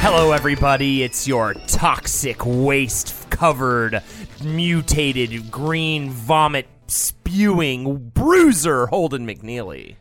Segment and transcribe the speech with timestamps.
[0.00, 1.02] Hello, everybody.
[1.02, 4.00] It's your toxic, waste covered,
[4.44, 9.96] mutated, green vomit spewing bruiser, Holden McNeely.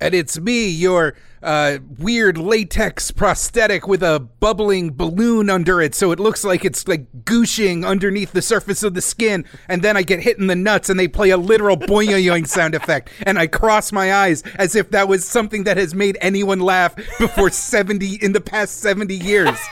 [0.00, 6.12] And it's me, your uh, weird latex prosthetic with a bubbling balloon under it, so
[6.12, 9.44] it looks like it's like gooshing underneath the surface of the skin.
[9.68, 12.46] And then I get hit in the nuts, and they play a literal boing yoing
[12.46, 13.10] sound effect.
[13.22, 16.94] And I cross my eyes as if that was something that has made anyone laugh
[17.18, 19.58] before seventy in the past seventy years.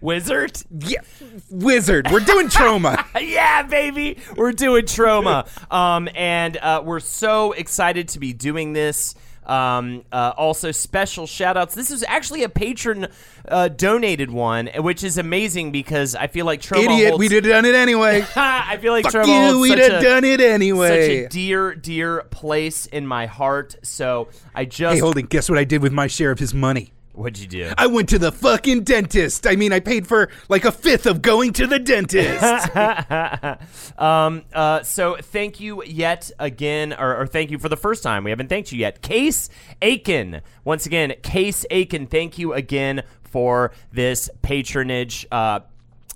[0.00, 0.62] Wizard?
[0.70, 1.00] Yeah,
[1.50, 2.08] wizard.
[2.10, 3.04] We're doing Troma.
[3.20, 4.18] yeah, baby.
[4.36, 5.46] We're doing Troma.
[5.72, 9.14] Um, and uh, we're so excited to be doing this.
[9.44, 11.74] Um, uh, also, special shout outs.
[11.74, 13.06] This is actually a patron
[13.48, 16.84] uh, donated one, which is amazing because I feel like Troma.
[16.84, 18.26] Idiot, holds- we'd have done it anyway.
[18.36, 20.88] I feel like Fuck Troma you, we'd such have a- done it anyway.
[20.88, 23.76] Such a dear, dear place in my heart.
[23.82, 24.94] So I just.
[24.96, 26.92] Hey, Holden, guess what I did with my share of his money?
[27.18, 27.72] What'd you do?
[27.76, 29.44] I went to the fucking dentist.
[29.44, 32.44] I mean, I paid for like a fifth of going to the dentist.
[33.98, 38.22] um, uh, so thank you yet again, or, or thank you for the first time.
[38.22, 39.02] We haven't thanked you yet.
[39.02, 39.50] Case
[39.82, 40.42] Aiken.
[40.62, 45.58] Once again, Case Aiken, thank you again for this patronage, uh,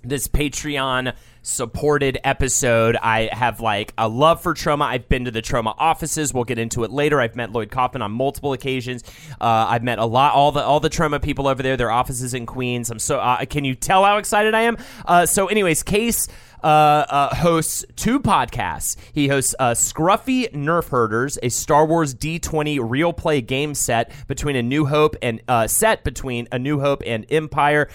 [0.05, 2.97] this Patreon supported episode.
[2.97, 4.87] I have like a love for Troma.
[4.87, 6.33] I've been to the Troma offices.
[6.33, 7.21] We'll get into it later.
[7.21, 9.03] I've met Lloyd Kaufman on multiple occasions.
[9.41, 11.77] Uh, I've met a lot, all the all the Troma people over there.
[11.77, 12.91] Their offices in Queens.
[12.91, 13.19] I'm so.
[13.19, 14.79] Uh, can you tell how excited I am?
[15.05, 16.29] Uh, so, anyways, Case
[16.63, 16.67] uh,
[17.09, 18.97] uh, hosts two podcasts.
[19.13, 24.55] He hosts uh, Scruffy Nerf Herders, a Star Wars D20 real play game set between
[24.55, 27.89] A New Hope and set between A New Hope and Empire.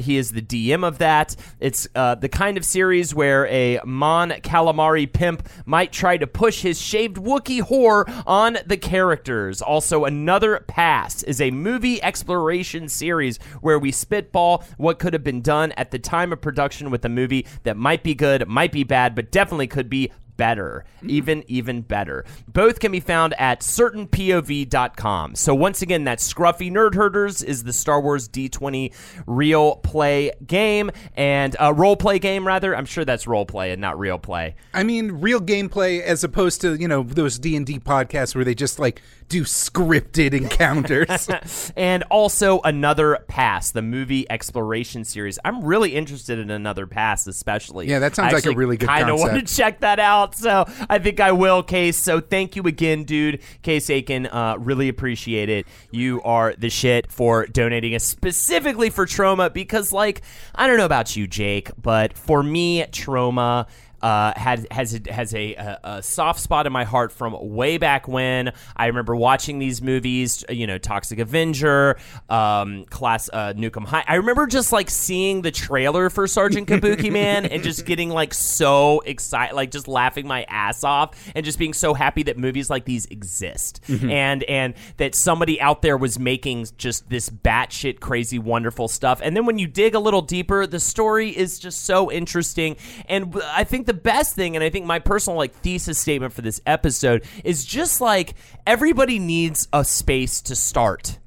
[0.00, 1.36] He is the DM of that.
[1.60, 6.80] It's the kind of series where a Mon Calamari pimp might try to push his
[6.80, 9.60] shaved Wookiee whore on the characters.
[9.60, 15.42] Also, Another Pass is a movie exploration series where we spitball what could have been
[15.42, 18.84] done at the time of production with a movie that might be good, might be
[18.84, 22.24] bad, but definitely could be better, even even better.
[22.48, 25.34] Both can be found at certainpov.com.
[25.34, 28.92] So once again, that Scruffy Nerf Herders is the Star Wars D20
[29.26, 32.76] real play game and uh, role play game rather.
[32.76, 34.56] I'm sure that's role play and not real play.
[34.74, 38.44] I mean, real gameplay as opposed to you know those D and D podcasts where
[38.44, 41.72] they just like do scripted encounters.
[41.76, 45.38] and also another pass, the movie exploration series.
[45.44, 47.88] I'm really interested in another pass, especially.
[47.88, 50.64] Yeah, that sounds like a really good Kind of want to check that out, so
[50.88, 51.96] I think I will, Case.
[51.96, 53.40] So thank you again, dude.
[53.62, 55.66] Case Aiken, uh, really appreciate it.
[55.90, 60.22] You are the shit for donating us specifically for Troma because, like,
[60.54, 63.66] I don't know about you, Jake, but for me, Troma
[64.02, 67.78] uh, has has a, has a, a, a soft spot in my heart from way
[67.78, 68.52] back when.
[68.76, 71.96] I remember watching these movies, you know, Toxic Avenger,
[72.28, 74.04] um, Class uh, Nuke 'Em High.
[74.06, 79.00] I remember just like seeing the trailer for Sergeant Kabukiman and just getting like so
[79.00, 82.84] excited, like just laughing my ass off and just being so happy that movies like
[82.84, 88.88] these exist and and that somebody out there was making just this batshit crazy wonderful
[88.88, 89.20] stuff.
[89.22, 92.76] And then when you dig a little deeper, the story is just so interesting.
[93.06, 96.42] And I think the best thing, and I think my personal like thesis statement for
[96.42, 98.34] this episode is just like
[98.66, 101.18] everybody needs a space to start.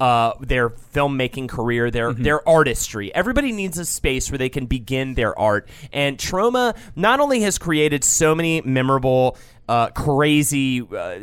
[0.00, 3.14] uh, their filmmaking career, their their artistry.
[3.14, 5.68] Everybody needs a space where they can begin their art.
[5.92, 9.36] And Troma not only has created so many memorable.
[9.66, 11.18] Uh, crazy, uh,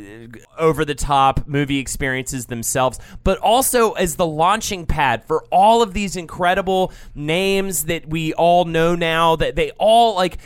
[0.58, 5.94] over the top movie experiences themselves, but also as the launching pad for all of
[5.94, 9.36] these incredible names that we all know now.
[9.36, 10.40] That they all like,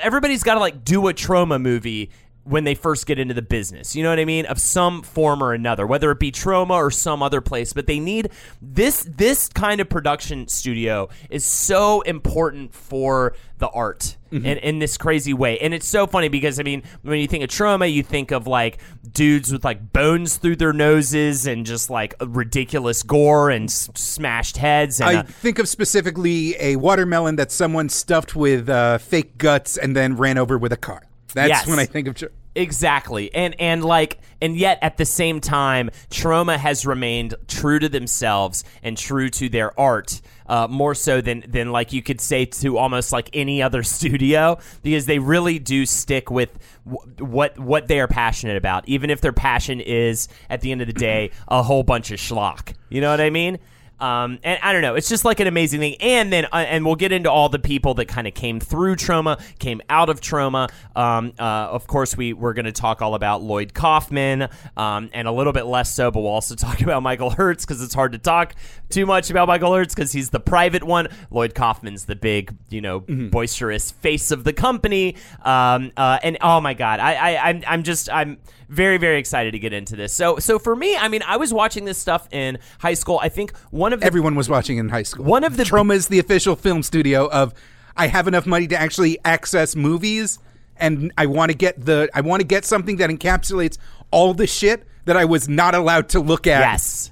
[0.00, 2.10] everybody's got to like do a Troma movie
[2.44, 3.94] when they first get into the business.
[3.94, 4.46] You know what I mean?
[4.46, 8.00] Of some form or another, whether it be Troma or some other place, but they
[8.00, 14.78] need this this kind of production studio is so important for the art in, in
[14.78, 15.58] this crazy way.
[15.58, 18.46] And it's so funny because I mean, when you think of Troma, you think of
[18.46, 18.78] like
[19.12, 24.56] dudes with like bones through their noses and just like ridiculous gore and s- smashed
[24.56, 29.36] heads and I uh, think of specifically a watermelon that someone stuffed with uh, fake
[29.38, 31.02] guts and then ran over with a car.
[31.34, 31.66] That's Yes.
[31.66, 32.14] when I think of.
[32.14, 33.34] Tr- Exactly.
[33.34, 38.62] And and like and yet at the same time, Troma has remained true to themselves
[38.82, 40.20] and true to their art.
[40.52, 44.58] Uh, more so than than like you could say to almost like any other studio
[44.82, 46.50] because they really do stick with
[46.84, 50.82] w- what what they are passionate about even if their passion is at the end
[50.82, 53.60] of the day a whole bunch of schlock you know what I mean
[54.02, 55.94] um, and I don't know, it's just like an amazing thing.
[56.00, 58.96] And then, uh, and we'll get into all the people that kind of came through
[58.96, 60.68] Troma, came out of Troma.
[60.96, 65.28] Um, uh, of course, we we're going to talk all about Lloyd Kaufman, um, and
[65.28, 68.10] a little bit less so, but we'll also talk about Michael Herz because it's hard
[68.10, 68.56] to talk
[68.92, 71.08] too much about Michael Herz because he's the private one.
[71.30, 75.16] Lloyd Kaufman's the big, you know, boisterous face of the company.
[75.42, 79.50] Um, uh, and oh my God, I, I, I'm, I'm just, I'm very very excited
[79.50, 82.26] to get into this so so for me i mean i was watching this stuff
[82.32, 85.26] in high school i think one of the Everyone was watching in high school.
[85.26, 87.52] One of the- Troma is the official film studio of.
[87.94, 90.38] I have enough money to actually access movies,
[90.78, 92.08] and I want to get the.
[92.14, 93.76] I want to get something that encapsulates
[94.10, 96.60] all the shit that I was not allowed to look at.
[96.60, 97.11] yes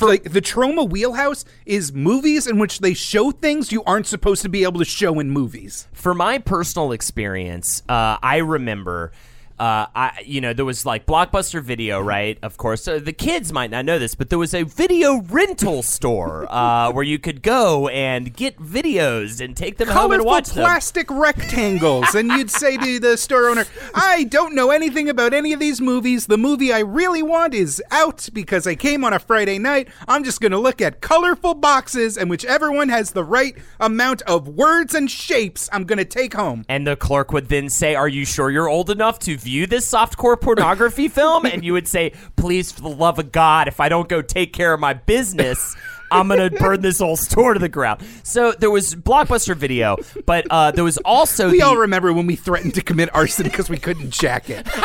[0.00, 4.40] For like the Troma wheelhouse is movies in which they show things you aren't supposed
[4.40, 5.88] to be able to show in movies.
[5.92, 9.12] for my personal experience, uh, I remember.
[9.60, 12.38] Uh, I, you know, there was like Blockbuster Video, right?
[12.42, 16.46] Of course, the kids might not know this, but there was a video rental store
[16.50, 20.48] uh, where you could go and get videos and take them home and colorful watch
[20.48, 20.64] them.
[20.64, 25.52] plastic rectangles, and you'd say to the store owner, "I don't know anything about any
[25.52, 26.24] of these movies.
[26.26, 29.88] The movie I really want is out because I came on a Friday night.
[30.08, 34.22] I'm just going to look at colorful boxes, and whichever one has the right amount
[34.22, 37.94] of words and shapes, I'm going to take home." And the clerk would then say,
[37.94, 41.46] Are you sure you're old enough to view this softcore pornography film?
[41.46, 44.52] And you would say, Please, for the love of God, if I don't go take
[44.52, 45.76] care of my business,
[46.10, 48.02] I'm to burn this whole store to the ground.
[48.22, 51.50] So there was Blockbuster Video, but uh, there was also.
[51.50, 54.66] We the, all remember when we threatened to commit arson because we couldn't jack it.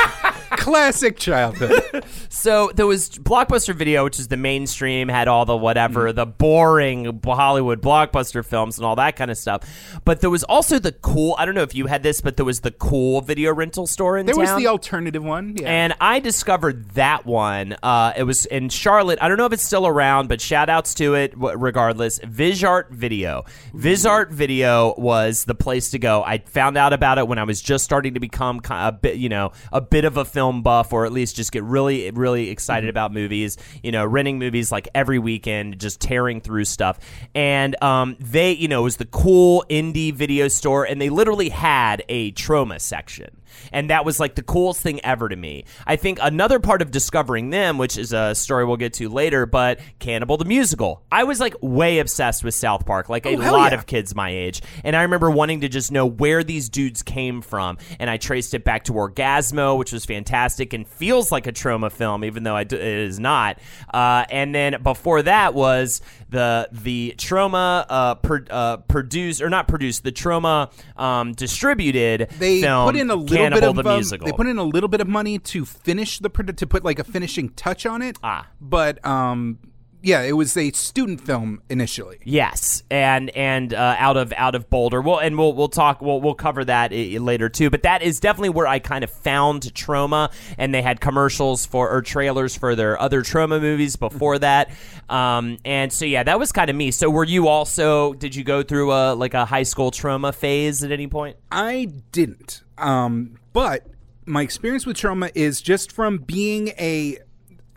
[0.65, 2.03] Classic childhood.
[2.29, 7.21] So there was Blockbuster Video, which is the mainstream, had all the whatever, the boring
[7.23, 9.99] Hollywood blockbuster films and all that kind of stuff.
[10.03, 11.35] But there was also the cool.
[11.39, 14.17] I don't know if you had this, but there was the cool video rental store
[14.17, 15.55] in There was the alternative one.
[15.57, 15.69] Yeah.
[15.69, 17.77] And I discovered that one.
[17.81, 19.17] Uh, it was in Charlotte.
[19.21, 22.19] I don't know if it's still around, but shout outs to it regardless.
[22.19, 23.45] Vizart Video.
[23.73, 26.21] Vizart Video was the place to go.
[26.21, 29.29] I found out about it when I was just starting to become a bit, you
[29.29, 32.89] know, a bit of a film buff, or at least just get really, really excited
[32.89, 33.57] about movies.
[33.83, 36.99] You know, renting movies like every weekend, just tearing through stuff.
[37.33, 41.49] And um, they, you know, it was the cool indie video store, and they literally
[41.49, 43.34] had a Troma section
[43.71, 45.65] and that was like the coolest thing ever to me.
[45.85, 49.45] I think another part of discovering them, which is a story we'll get to later,
[49.45, 51.03] but Cannibal the musical.
[51.11, 53.77] I was like way obsessed with South Park, like a Oh, lot yeah.
[53.77, 57.41] of kids my age, and I remember wanting to just know where these dudes came
[57.41, 61.51] from, and I traced it back to Orgazmo, which was fantastic and feels like a
[61.51, 63.59] Troma film, even though I d- it is not.
[63.93, 68.15] Uh, and then before that was the the Troma uh,
[68.51, 73.44] uh, produced or not produced, the Troma um, distributed they film put in a little
[73.49, 74.25] Cannibal bit of the um, musical.
[74.25, 77.03] they put in a little bit of money to finish the to put like a
[77.03, 78.17] finishing touch on it.
[78.23, 78.47] Ah.
[78.59, 79.59] but um,
[80.05, 82.19] yeah, it was a student film initially.
[82.23, 85.01] Yes, and and uh, out of out of Boulder.
[85.01, 85.99] Well, and we'll we'll talk.
[85.99, 87.71] We'll we'll cover that i- later too.
[87.71, 91.89] But that is definitely where I kind of found Troma, and they had commercials for
[91.89, 94.69] or trailers for their other Troma movies before that.
[95.09, 96.91] Um, and so yeah, that was kind of me.
[96.91, 98.13] So were you also?
[98.13, 101.37] Did you go through a like a high school Troma phase at any point?
[101.51, 102.61] I didn't.
[102.77, 103.87] Um, but
[104.25, 107.17] my experience with Troma is just from being a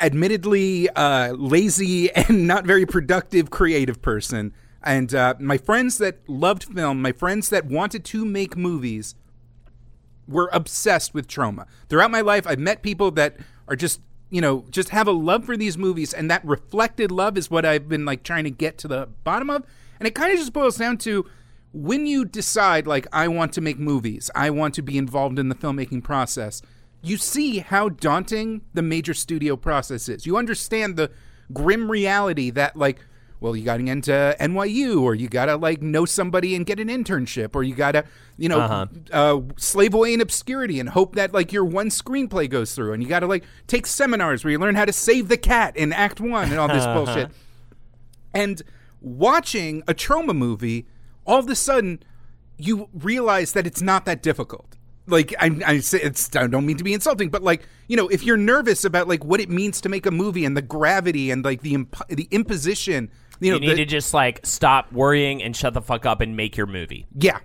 [0.00, 4.52] admittedly uh, lazy and not very productive creative person.
[4.82, 9.14] And uh, my friends that loved film, my friends that wanted to make movies,
[10.26, 11.66] were obsessed with Troma.
[11.88, 13.36] Throughout my life, I've met people that
[13.66, 14.00] are just
[14.30, 17.64] you know, just have a love for these movies, and that reflected love is what
[17.64, 19.64] I've been like trying to get to the bottom of.
[19.98, 21.24] And it kind of just boils down to
[21.72, 25.48] when you decide, like, I want to make movies, I want to be involved in
[25.48, 26.62] the filmmaking process,
[27.02, 30.26] you see how daunting the major studio process is.
[30.26, 31.10] You understand the
[31.52, 32.98] grim reality that, like,
[33.40, 36.66] well, you got to get into NYU, or you got to like know somebody and
[36.66, 38.04] get an internship, or you got to,
[38.36, 38.86] you know, Uh-huh.
[39.12, 43.00] uh, slave away in obscurity and hope that like your one screenplay goes through, and
[43.02, 45.92] you got to like take seminars where you learn how to save the cat in
[45.92, 47.30] Act One and all this bullshit.
[48.34, 48.60] And
[49.00, 50.86] watching a Troma movie,
[51.24, 52.02] all of a sudden,
[52.56, 54.76] you realize that it's not that difficult.
[55.08, 58.08] Like I, I say, it's I don't mean to be insulting, but like you know,
[58.08, 61.30] if you're nervous about like what it means to make a movie and the gravity
[61.30, 63.10] and like the imp- the imposition,
[63.40, 66.20] you know, You need the- to just like stop worrying and shut the fuck up
[66.20, 67.06] and make your movie.
[67.18, 67.38] yeah,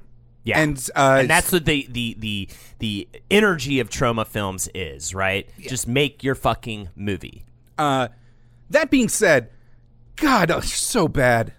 [0.44, 5.16] Yeah, and uh, and that's what the the the the energy of Troma films is,
[5.16, 5.48] right?
[5.60, 7.46] Just make your fucking movie.
[7.78, 8.10] Uh,
[8.70, 9.50] that being said,
[10.18, 11.54] God, oh, so bad.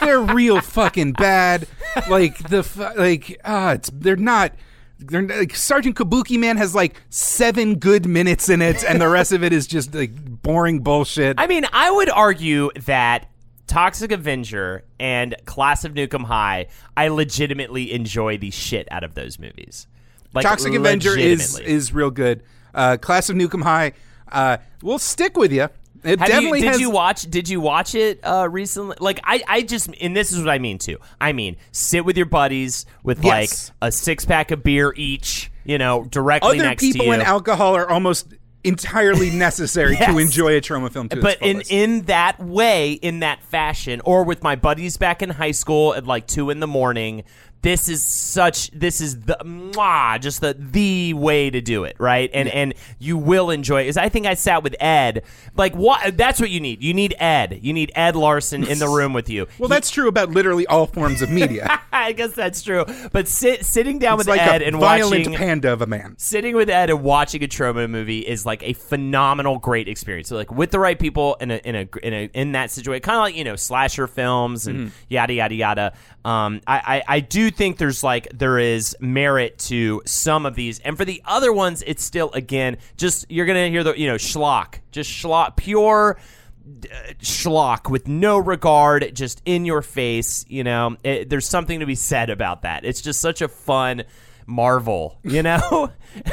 [0.00, 1.66] they're real fucking bad.
[2.08, 2.62] Like the
[2.96, 4.52] like ah, it's they're not.
[5.06, 9.42] They're like Sergeant Kabukiman has like seven good minutes in it, and the rest of
[9.42, 11.38] it is just like boring bullshit.
[11.38, 13.28] I mean, I would argue that
[13.66, 16.66] Toxic Avenger and Class of Nuke 'Em High,
[16.96, 19.86] I legitimately enjoy the shit out of those movies.
[20.34, 22.42] Like, Toxic Avenger is is real good.
[22.74, 23.92] Uh, Class of Nuke 'Em High
[24.32, 25.68] uh, we'll stick with you.
[26.04, 26.80] It Have definitely you, did has.
[26.80, 27.22] you watch?
[27.30, 28.96] Did you watch it uh, recently?
[29.00, 30.98] Like I, I just, and this is what I mean too.
[31.20, 33.70] I mean, sit with your buddies with Yes.
[33.80, 37.12] like a six pack of beer each, you know, directly Other next people to you.
[37.12, 38.26] and alcohol are almost
[38.64, 40.10] entirely necessary Yes.
[40.12, 44.42] to enjoy a Troma film but in in that way, in that fashion, or with
[44.42, 47.22] my buddies back in high school at like two in the morning.
[47.62, 48.70] This is such.
[48.72, 52.28] This is the mwah, just the the way to do it, right?
[52.34, 53.82] And and you will enjoy.
[53.82, 55.22] Because I think I sat with Ed.
[55.56, 56.16] Like what?
[56.16, 56.82] That's what you need.
[56.82, 57.60] You need Ed.
[57.62, 59.46] You need Ed Larson in the room with you.
[59.60, 61.80] well, that's true about literally all forms of media.
[61.92, 62.84] I guess that's true.
[63.12, 66.16] But sit, sitting down it's with like Ed and violent watching panda of a man.
[66.18, 70.28] sitting with Ed and watching a Troma movie is like a phenomenal, great experience.
[70.28, 73.02] So like with the right people in a in a in a in that situation,
[73.02, 75.92] kind of like you know slasher films and yada yada yada.
[76.24, 80.80] Um, I, I I do think there's like there is merit to some of these,
[80.80, 84.16] and for the other ones, it's still again just you're gonna hear the you know
[84.16, 86.18] schlock, just schlock, pure
[87.20, 90.44] schlock with no regard, just in your face.
[90.48, 92.84] You know, it, there's something to be said about that.
[92.84, 94.04] It's just such a fun
[94.46, 95.18] marvel.
[95.22, 95.90] You know,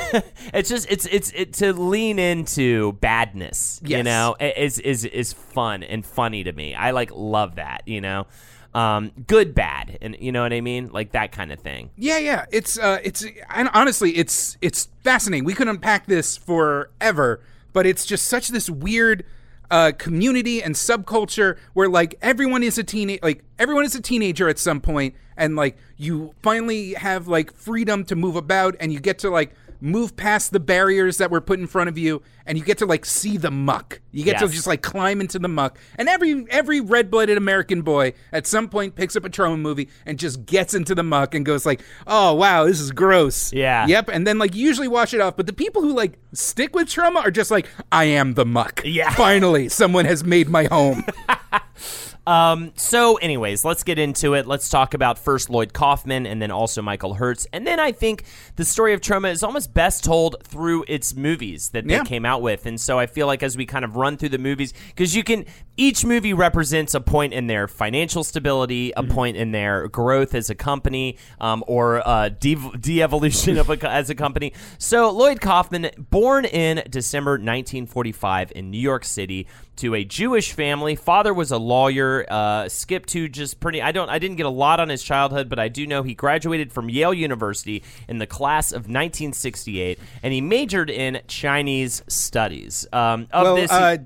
[0.53, 3.81] it's just it's it's it, to lean into badness.
[3.83, 6.75] You know, is is is fun and funny to me.
[6.75, 7.83] I like love that.
[7.85, 8.27] You know.
[8.73, 11.89] Um, good, bad, and you know what I mean, like that kind of thing.
[11.97, 12.45] Yeah, yeah.
[12.51, 15.43] It's uh, it's and honestly, it's it's fascinating.
[15.43, 17.41] We could unpack this forever,
[17.73, 19.25] but it's just such this weird
[19.71, 24.47] uh, community and subculture where like everyone is a teenage, like everyone is a teenager
[24.47, 28.99] at some point, and like you finally have like freedom to move about, and you
[28.99, 32.57] get to like move past the barriers that were put in front of you and
[32.57, 34.01] you get to like see the muck.
[34.11, 35.77] You get to just like climb into the muck.
[35.97, 40.17] And every every red-blooded american boy at some point picks up a Troma movie and
[40.19, 43.53] just gets into the muck and goes like oh wow this is gross.
[43.53, 43.85] Yeah.
[43.87, 45.37] yep and then like usually wash it off.
[45.37, 48.81] But the people who like stick with Troma are just like i am the muck.
[48.83, 49.11] Yeah.
[49.11, 51.05] finally someone has made my home
[52.29, 54.45] Um, so, anyways, let's get into it.
[54.45, 57.47] Let's talk about first Lloyd Kaufman and then also Michael Herz.
[57.51, 58.23] And then I think
[58.55, 62.03] the story of Troma is almost best told through its movies that they Yeah.
[62.03, 62.67] came out with.
[62.67, 65.23] And so I feel like as we kind of run through the movies, because you
[65.23, 65.43] can,
[65.75, 70.51] each movie represents a point in their financial stability, a point in their growth as
[70.51, 74.53] a company, um, or uh, de- de-evolution of a, as a company.
[74.77, 79.47] So Lloyd Kaufman, born in December 1945 in New York City
[79.79, 80.95] to a Jewish family.
[80.95, 82.25] Father was a lawyer.
[82.29, 83.81] Uh, skipped to just pretty.
[83.81, 84.09] I don't.
[84.09, 86.89] I didn't get a lot on his childhood, but I do know he graduated from
[86.89, 92.87] Yale University in the class of 1968, and he majored in Chinese studies.
[92.93, 93.97] Um, of well this, uh,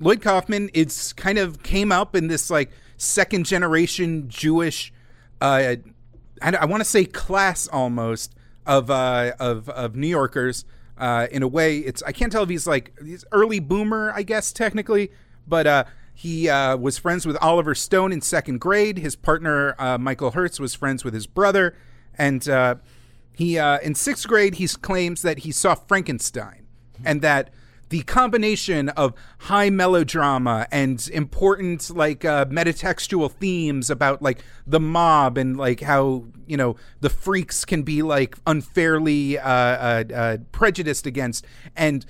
[0.00, 4.92] lloyd kaufman it's kind of came up in this like second generation jewish
[5.40, 5.76] uh,
[6.42, 8.34] I, I want to say class almost
[8.66, 10.64] of uh, of of New Yorkers.
[10.98, 14.22] Uh, in a way, it's I can't tell if he's like he's early boomer, I
[14.22, 15.10] guess technically,
[15.46, 15.84] but uh,
[16.14, 18.98] he uh, was friends with Oliver Stone in second grade.
[18.98, 21.74] His partner uh, Michael Herz was friends with his brother,
[22.16, 22.76] and uh,
[23.34, 26.66] he uh, in sixth grade he claims that he saw Frankenstein,
[27.04, 27.50] and that
[27.92, 35.36] the combination of high melodrama and important like uh, metatextual themes about like the mob
[35.36, 41.06] and like how you know the freaks can be like unfairly uh, uh, uh, prejudiced
[41.06, 41.44] against
[41.76, 42.06] and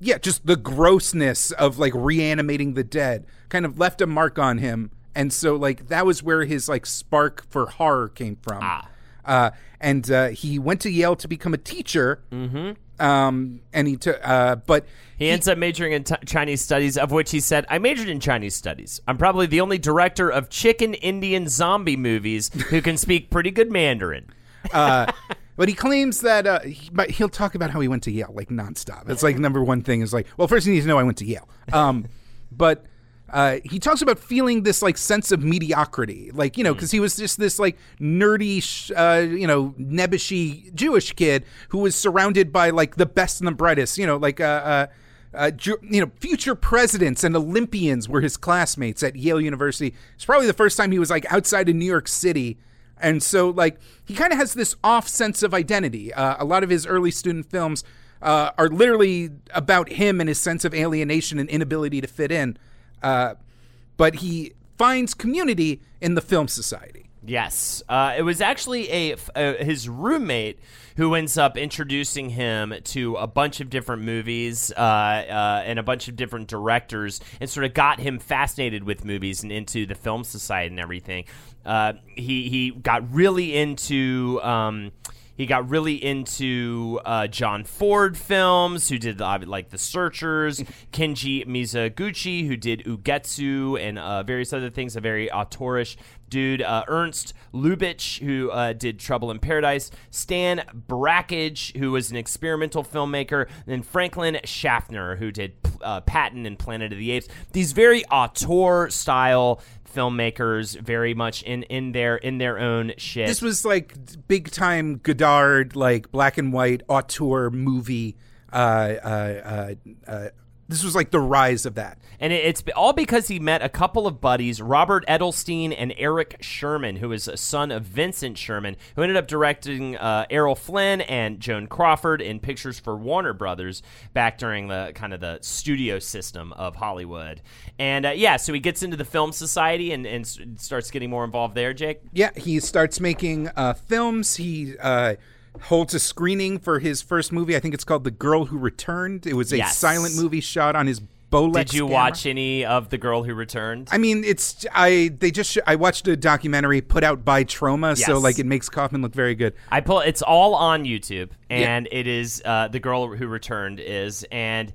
[0.00, 4.58] yeah, just the grossness of like reanimating the dead kind of left a mark on
[4.58, 4.90] him.
[5.14, 8.60] And so like that was where his like spark for horror came from.
[8.62, 8.88] Ah.
[9.24, 9.50] Uh,
[9.80, 12.22] and uh, he went to Yale to become a teacher.
[12.30, 13.04] Mm-hmm.
[13.04, 14.84] Um, and he took, uh, but
[15.16, 18.20] He ends up majoring in t- Chinese studies, of which he said, I majored in
[18.20, 19.00] Chinese studies.
[19.08, 23.72] I'm probably the only director of chicken Indian zombie movies who can speak pretty good
[23.72, 24.26] Mandarin.
[24.74, 25.10] uh,
[25.56, 28.32] but he claims that uh, he, but he'll talk about how he went to Yale
[28.34, 29.08] like nonstop.
[29.08, 31.18] It's like number one thing is like, well, first you need to know I went
[31.18, 31.48] to Yale.
[31.72, 32.06] Um,
[32.52, 32.84] but
[33.32, 37.00] uh, he talks about feeling this like sense of mediocrity, like you know, because he
[37.00, 42.52] was just this like nerdy, sh- uh, you know, nebbishy Jewish kid who was surrounded
[42.52, 44.86] by like the best and the brightest, you know, like uh, uh,
[45.32, 49.94] uh, Ju- you know, future presidents and Olympians were his classmates at Yale University.
[50.14, 52.58] It's probably the first time he was like outside of New York City.
[53.02, 56.12] And so, like, he kind of has this off sense of identity.
[56.12, 57.82] Uh, a lot of his early student films
[58.20, 62.58] uh, are literally about him and his sense of alienation and inability to fit in.
[63.02, 67.10] But he finds community in the film society.
[67.22, 70.58] Yes, uh, it was actually a, uh, his roommate
[70.96, 75.82] who ends up introducing him to a bunch of different movies uh, uh, and a
[75.82, 79.94] bunch of different directors, and sort of got him fascinated with movies and into the
[79.94, 81.24] film society and everything.
[81.64, 84.40] Uh, he he got really into.
[84.42, 84.92] Um,
[85.40, 91.46] he got really into uh, John Ford films, who did uh, like The Searchers, Kenji
[91.46, 94.96] Mizoguchi, who did Ugetsu and uh, various other things.
[94.96, 95.96] A very auteurish
[96.28, 96.60] dude.
[96.60, 99.90] Uh, Ernst Lubitsch, who uh, did Trouble in Paradise.
[100.10, 103.48] Stan Brakhage, who was an experimental filmmaker.
[103.66, 107.28] And Franklin Schaffner, who did uh, Patton and Planet of the Apes.
[107.52, 109.62] These very auteur style
[109.94, 113.26] filmmakers very much in in their in their own shit.
[113.26, 113.94] This was like
[114.28, 118.16] big time Godard, like black and white auteur movie.
[118.52, 119.74] Uh, uh,
[120.06, 120.28] uh, uh,
[120.70, 121.98] this was like the rise of that.
[122.20, 126.96] And it's all because he met a couple of buddies, Robert Edelstein and Eric Sherman,
[126.96, 131.40] who is a son of Vincent Sherman, who ended up directing uh, Errol Flynn and
[131.40, 136.52] Joan Crawford in pictures for Warner Brothers back during the kind of the studio system
[136.52, 137.42] of Hollywood.
[137.78, 140.26] And uh, yeah, so he gets into the film society and, and
[140.60, 142.00] starts getting more involved there, Jake.
[142.12, 144.36] Yeah, he starts making uh, films.
[144.36, 145.16] He uh,
[145.62, 147.56] holds a screening for his first movie.
[147.56, 149.26] I think it's called The Girl Who Returned.
[149.26, 149.76] It was a Yes.
[149.76, 151.52] silent movie shot on his Bolex.
[151.66, 151.92] Did you camera.
[151.94, 153.88] watch any of The Girl Who Returned?
[153.92, 155.12] I mean, it's I.
[155.16, 159.00] They just I watched a documentary put out by Troma, so like it makes Kaufman
[159.00, 159.54] look very good.
[159.70, 160.00] I pull.
[160.00, 164.72] It's all on YouTube, and it is uh, the girl who returned is, and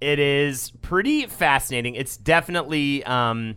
[0.00, 1.94] it is pretty fascinating.
[1.94, 3.04] It's definitely.
[3.04, 3.56] Um,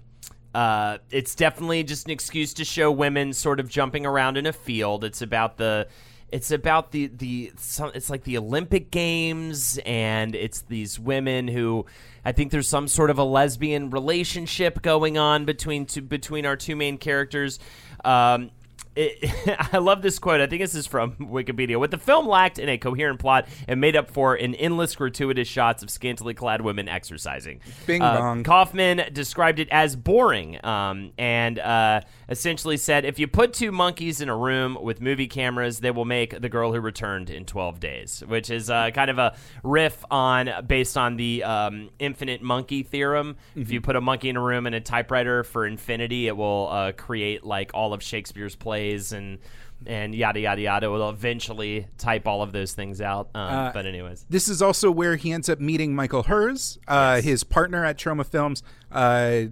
[0.53, 4.51] uh, it's definitely just an excuse to show women sort of jumping around in a
[4.51, 5.05] field.
[5.05, 5.87] It's about the,
[6.31, 11.85] it's about the the some, it's like the Olympic Games, and it's these women who,
[12.23, 16.55] I think there's some sort of a lesbian relationship going on between two, between our
[16.55, 17.59] two main characters.
[18.05, 18.51] Um,
[18.95, 20.41] it, I love this quote.
[20.41, 21.77] I think this is from Wikipedia.
[21.77, 25.47] What the film lacked in a coherent plot and made up for in endless gratuitous
[25.47, 27.61] shots of scantily clad women exercising.
[27.87, 28.43] Bing Uh, bong.
[28.43, 34.19] Kaufman described it as boring um, and uh, essentially said if you put two monkeys
[34.19, 37.79] in a room with movie cameras, they will make The Girl Who Returned in 12
[37.79, 42.83] days, which is uh, kind of a riff on based on the um, infinite monkey
[42.83, 43.37] theorem.
[43.55, 46.67] If you put a monkey in a room and a typewriter for infinity, it will
[46.69, 48.80] uh, create like all of Shakespeare's plays
[49.11, 49.39] and.
[49.83, 50.91] And yada yada yada.
[50.91, 53.31] Will eventually type all of those things out.
[53.33, 57.43] Um, but anyways, This is also where he ends up meeting Michael Herz, uh, his
[57.43, 58.61] partner at Troma Films.
[58.91, 59.45] Uh,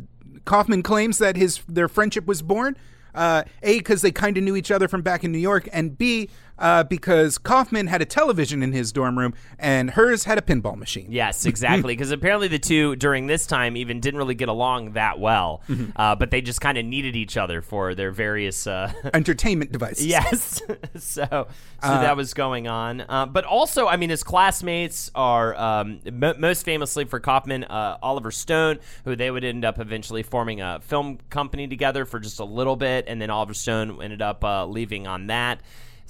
[0.46, 2.78] Kaufman claims that his their friendship was born
[3.15, 5.98] uh, a because they kind of knew each other from back in New York, and
[5.98, 10.41] b uh, because Kaufman had a television in his dorm room and Herz had a
[10.41, 11.08] pinball machine.
[11.10, 11.95] Yes, exactly.
[11.95, 15.62] Because apparently the two during this time even didn't really get along that well,
[15.95, 18.67] uh, but they just kind of needed each other for their various.
[18.67, 20.06] Uh, Entertainment devices.
[20.06, 20.62] yes,
[20.98, 21.26] so
[21.82, 23.02] so that was going on.
[23.02, 27.98] Uh, but also, I mean, his classmates are um, mo most famously for Kaufman, uh,
[28.02, 32.39] Oliver Stone, who they would end up eventually forming a film company together for just
[32.39, 35.62] a little bit, and then Oliver Stone ended up uh, leaving on that.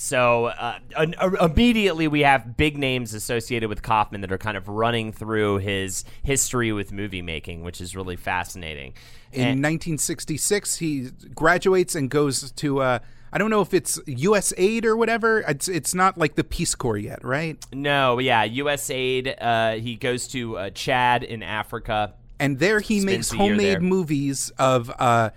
[0.02, 4.70] So uh, uh, immediately we have big names associated with Kaufman that are kind of
[4.70, 8.94] running through his history with movie making, which is really fascinating.
[9.34, 12.80] In And- 1966, he graduates and goes to.
[12.82, 13.00] Uh,
[13.34, 14.54] I don't know if it's U.S.
[14.58, 15.42] Aid or whatever.
[15.42, 17.58] It's it's not like the Peace Corps yet, right?
[17.74, 19.36] no, yeah, USAID.
[19.40, 22.14] Uh, he goes to uh, Chad in Africa.
[22.40, 25.32] and there he Spends makes homemade movies of uh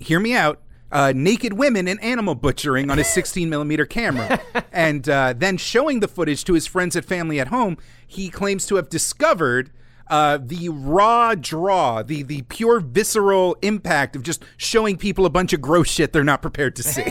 [0.00, 0.60] hear me out
[0.92, 4.40] uh, naked women and animal butchering on his 16 millimeter camera.
[4.72, 7.76] and uh, then showing the footage to his friends and family at home,
[8.06, 9.70] he claims to have discovered
[10.08, 15.52] uh, the raw draw, the the pure visceral impact of just showing people a bunch
[15.52, 17.04] of gross shit they're not prepared to see.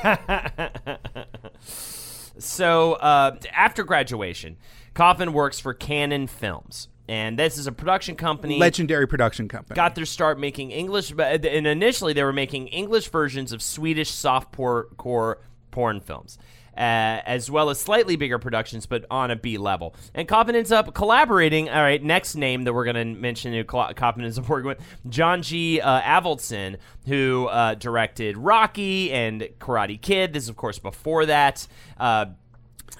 [2.39, 4.57] So uh, after graduation,
[4.93, 6.87] Kaufman works for Cannon Films.
[7.09, 8.59] And this is a production company.
[8.59, 9.75] Legendary production company.
[9.75, 15.37] got their start making English, and initially they were making English versions of Swedish softcore
[15.71, 16.37] porn films.
[16.77, 19.93] Uh, as well as slightly bigger productions, but on a B level.
[20.13, 21.67] And Kaufman ends up collaborating.
[21.67, 25.41] All right, next name that we're going to mention who Kaufman ends working with John
[25.41, 25.81] G.
[25.81, 30.31] Uh, Avildsen, who uh, directed Rocky and Karate Kid.
[30.31, 31.67] This is, of course, before that.
[31.97, 32.27] Uh,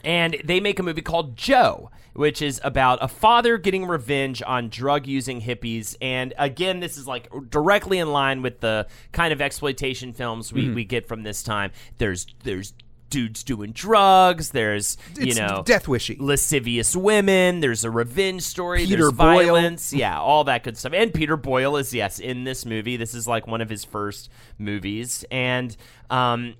[0.03, 1.89] and they make a movie called Joe,
[2.19, 5.95] which is about a father getting revenge on drug using hippies.
[6.01, 10.69] And again, this is like directly in line with the kind of exploitation films we,
[10.69, 11.71] we get from this time.
[11.97, 12.73] There's there's
[13.09, 14.49] dudes doing drugs.
[14.49, 16.17] There's you It's know death wishy.
[16.19, 17.61] lascivious women.
[17.61, 18.79] There's a revenge story.
[18.85, 19.37] Peter there's Boyle.
[19.45, 19.93] violence.
[19.93, 20.91] Yeah, all that good stuff.
[20.93, 22.97] And Peter Boyle is yes in this movie.
[22.97, 25.73] This is like one of his first movies, and
[26.09, 26.55] um,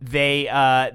[0.00, 0.92] they uh,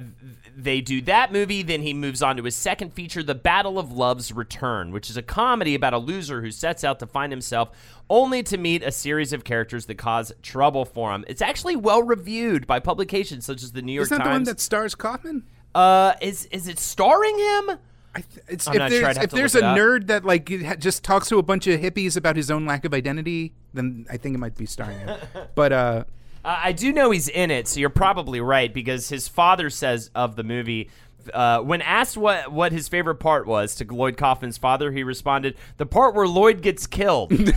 [0.55, 1.61] they do that movie.
[1.61, 5.17] Then he moves on to his second feature, The Battle of Love's Return, which is
[5.17, 7.69] a comedy about a loser who sets out to find himself
[8.09, 11.25] only to meet a series of characters that cause trouble for him.
[11.27, 14.11] It's actually well reviewed by publications such as the New York Times.
[14.11, 15.43] Isn't that the one that stars Kaufman?
[15.75, 17.77] uh, is is it starring him?
[18.15, 19.01] I th- it's, I'm if not sure.
[19.01, 20.45] there's, I'd if there's a nerd that like
[20.79, 24.17] just talks to a bunch of hippies about his own lack of identity, then I
[24.17, 25.17] think it might be starring him.
[25.55, 26.03] but uh,
[26.43, 30.09] Uh, I do know he's in it, so you're probably right because his father says
[30.15, 30.89] of the movie.
[31.33, 35.55] Uh, when asked what, what his favorite part was to Lloyd Kaufman's father, he responded,
[35.77, 37.33] "The part where Lloyd gets killed."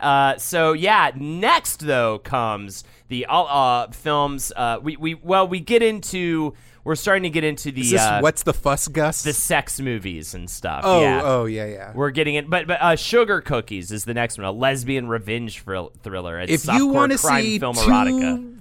[0.00, 4.52] uh, so yeah, next though comes the uh, uh, films.
[4.54, 6.54] Uh, we we well we get into
[6.86, 9.24] we're starting to get into the is this uh, what's the fuss, Gus?
[9.24, 10.82] the sex movies and stuff.
[10.84, 11.20] oh, yeah.
[11.24, 11.92] oh yeah, yeah.
[11.92, 15.62] We're getting it, but but uh, Sugar Cookies is the next one, a lesbian revenge
[15.62, 16.38] thrill- thriller.
[16.38, 18.58] It's if you want to see film two, erotica,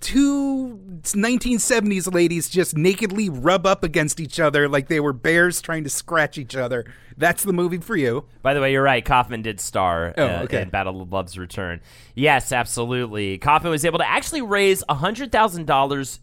[0.00, 5.84] two 1970s ladies just nakedly rub up against each other like they were bears trying
[5.84, 6.84] to scratch each other,
[7.20, 8.24] that's the movie for you.
[8.42, 9.04] By the way, you're right.
[9.04, 10.62] Kaufman did star Oh, uh, okay.
[10.62, 11.80] in Battle of Love's Return.
[12.14, 13.38] Yes, absolutely.
[13.38, 16.18] Kaufman was able to actually raise hundred thousand dollars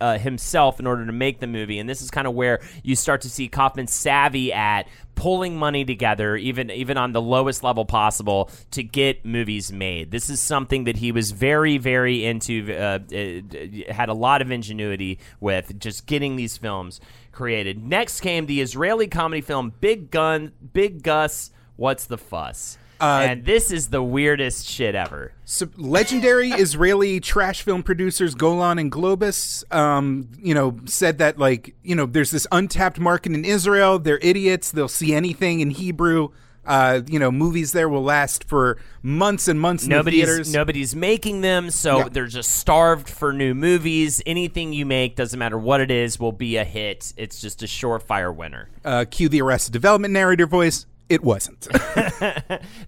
[0.00, 2.94] uh, himself in order to make the movie, and this is kind of where you
[2.96, 7.84] start to see Kaufman savvy at pulling money together, even even on the lowest level
[7.84, 10.10] possible, to get movies made.
[10.10, 12.72] This is something that he was very, very into.
[12.74, 17.00] Uh, uh, had a lot of ingenuity with just getting these films
[17.40, 17.82] created.
[17.82, 21.50] Next came the Israeli comedy film Big Gun, Big Gus.
[21.76, 22.76] What's the fuss?
[23.00, 25.32] Uh, and this is the weirdest shit ever.
[25.46, 31.74] So, legendary Israeli trash film producers Golan and Globus, um, you know, said that like
[31.82, 33.98] you know there's this untapped market in Israel.
[33.98, 34.70] They're idiots.
[34.70, 36.28] They'll see anything in Hebrew.
[36.70, 40.52] Uh, you know, movies there will last for months and months in the Nobody's theaters.
[40.54, 42.08] nobody's making them, so Yeah.
[42.12, 44.22] they're just starved for new movies.
[44.24, 47.12] Anything you make, doesn't matter what it is, will be a hit.
[47.16, 48.68] It's just a surefire winner.
[48.84, 50.86] uh, cue the Arrested Development narrator voice.
[51.10, 51.68] It wasn't.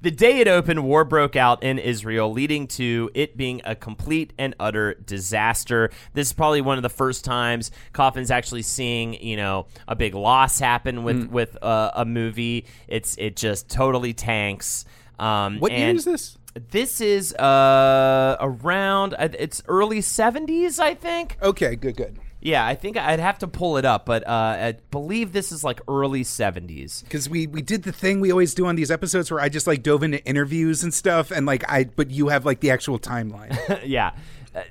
[0.02, 4.32] The day it opened, war broke out in Israel, leading to it being a complete
[4.36, 5.90] and utter disaster.
[6.12, 10.14] This is probably one of the first times Kaufman's actually seeing, you know, a big
[10.14, 12.66] loss happen with with uh, a movie.
[12.88, 14.84] It's it just totally tanks.
[15.20, 16.36] Um, what year is this?
[16.70, 21.38] This is uh, around uh, it's early seventies, I think.
[21.42, 22.18] Okay, good, good.
[22.44, 25.62] Yeah, I think I'd have to pull it up, but uh, I believe this is
[25.62, 27.02] like early seventies.
[27.02, 29.68] Because we we did the thing we always do on these episodes where I just
[29.68, 32.98] like dove into interviews and stuff, and like I, but you have like the actual
[32.98, 33.56] timeline.
[33.84, 34.12] yeah.
[34.54, 34.62] Uh,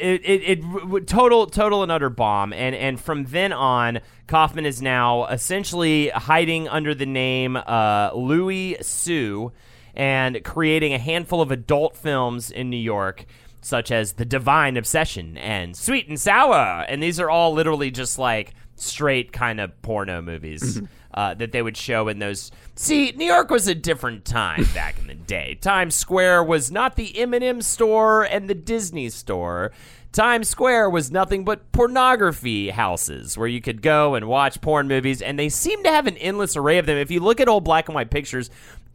[0.00, 4.66] It, it, it, it total total and utter bomb and and from then on Kaufman
[4.66, 9.50] is now essentially hiding under the name uh, Louis Su
[9.94, 13.24] and creating a handful of adult films in New York
[13.60, 18.18] such as The Divine Obsession and Sweet and Sour and these are all literally just
[18.18, 20.80] like straight kind of porno movies
[21.14, 22.50] uh, that they would show in those.
[22.76, 25.56] See, New York was a different time back in the day.
[25.60, 29.72] Times Square was not the M&M store and the Disney store.
[30.12, 35.20] Times Square was nothing but pornography houses where you could go and watch porn movies,
[35.20, 36.96] and they seem to have an endless array of them.
[36.96, 38.48] If you look at old black and white pictures,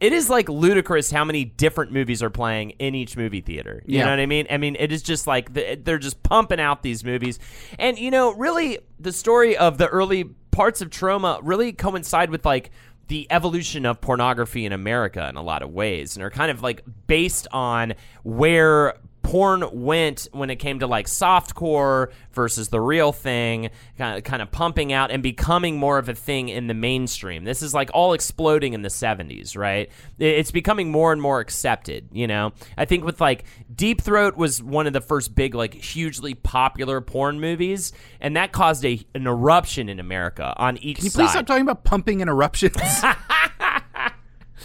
[0.04, 3.82] it is like ludicrous how many different movies are playing in each movie theater.
[3.86, 4.04] You Yeah.
[4.04, 4.46] know what I mean?
[4.50, 7.38] I mean, it is just like they're just pumping out these movies,
[7.78, 12.44] and you know, really, the story of the early parts of Troma really coincide with
[12.44, 12.70] like
[13.08, 16.62] the evolution of pornography in America in a lot of ways, and are kind of
[16.62, 23.10] like based on where porn went when it came to like softcore versus the real
[23.10, 26.74] thing, kind of, kind of pumping out and becoming more of a thing in the
[26.74, 27.42] mainstream.
[27.44, 29.90] This is like all exploding in the 70s, right?
[30.18, 32.52] It's becoming more and more accepted, you know?
[32.76, 37.00] I think with like Deep Throat was one of the first big, like hugely popular
[37.00, 41.00] porn movies, and that caused a, an eruption in America on each side.
[41.00, 41.20] Can you side.
[41.22, 42.76] please stop talking about pumping and eruptions?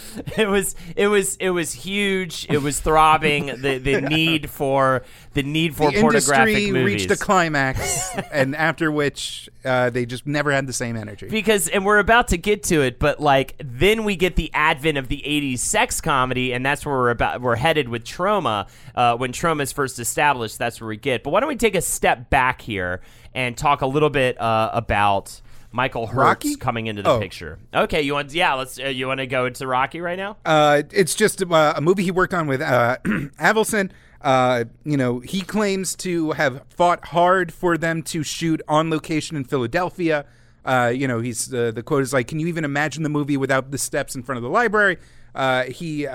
[0.36, 2.46] it was it was it was huge.
[2.48, 3.46] It was throbbing.
[3.46, 5.02] the the need for
[5.34, 7.02] the need for the pornographic industry movies.
[7.02, 11.28] reached a climax, and after which uh, they just never had the same energy.
[11.28, 14.96] because and we're about to get to it but like then we get the advent
[14.98, 19.16] of the 80s sex comedy and that's where we're about we're headed with Troma uh,
[19.16, 21.82] when Troma is first established that's where we get but why don't we take a
[21.82, 23.00] step back here
[23.34, 25.40] and talk a little bit uh, about
[25.72, 26.56] Michael Herz Rocky?
[26.56, 27.20] coming into the Oh.
[27.20, 27.58] picture.
[27.72, 30.36] Okay, you want yeah, let's uh, you want to go into Rocky right now?
[30.44, 33.90] Uh, it's just uh, a movie he worked on with uh, Avildsen.
[34.20, 39.36] Uh, you know, he claims to have fought hard for them to shoot on location
[39.36, 40.26] in Philadelphia.
[40.64, 43.36] Uh, you know, he's uh, the quote is like, "Can you even imagine the movie
[43.36, 44.98] without the steps in front of the library?"
[45.34, 46.06] Uh, he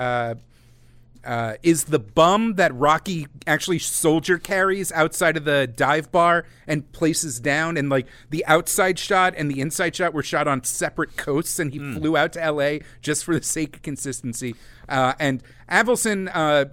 [1.26, 6.90] uh, is the bum that Rocky actually soldier carries outside of the dive bar and
[6.92, 11.16] places down, and like the outside shot and the inside shot were shot on separate
[11.16, 12.80] coasts, and he flew out to L.A.
[13.02, 14.54] just for the sake of consistency.
[14.88, 16.66] Uh, and Avildsen uh,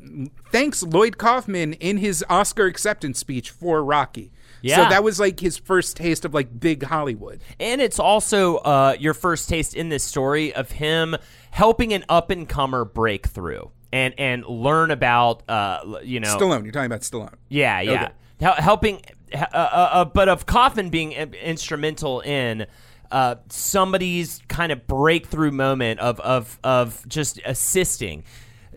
[0.52, 4.32] thanks Lloyd Kaufman in his Oscar acceptance speech for Rocky.
[4.62, 4.84] Yeah.
[4.84, 7.42] So that was like his first taste of like big Hollywood.
[7.60, 11.18] And it's also uh, your first taste in this story of him
[11.52, 16.63] helping an up and comer break through and and learn about uh, you know Stallone,
[16.63, 17.36] you're talking about Stallone.
[17.47, 18.10] Yeah, yeah.
[18.41, 18.62] Okay.
[18.62, 19.01] Helping,
[19.34, 22.65] uh, uh, uh, but of Kaufman being instrumental in
[23.12, 28.23] uh, somebody's kind of breakthrough moment of of of just assisting.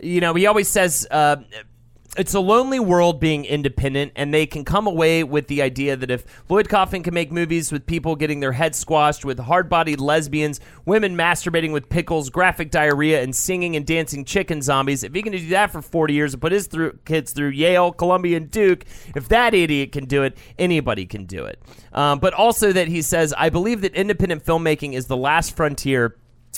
[0.00, 1.08] You know, he always says.
[2.18, 6.10] It's a lonely world being independent, and they can come away with the idea that
[6.10, 10.00] if Lloyd Kaufman can make movies with people getting their heads squashed, with hard bodied
[10.00, 15.20] lesbians, women masturbating with pickles, graphic diarrhea, and singing and dancing chicken zombies, if he
[15.20, 16.70] can do that for 40 years and put his
[17.04, 21.44] kids through Yale, Columbia, and Duke, if that idiot can do it, anybody can do
[21.44, 21.60] it.
[21.92, 26.16] Um, but also that he says, I believe that independent filmmaking is the last frontier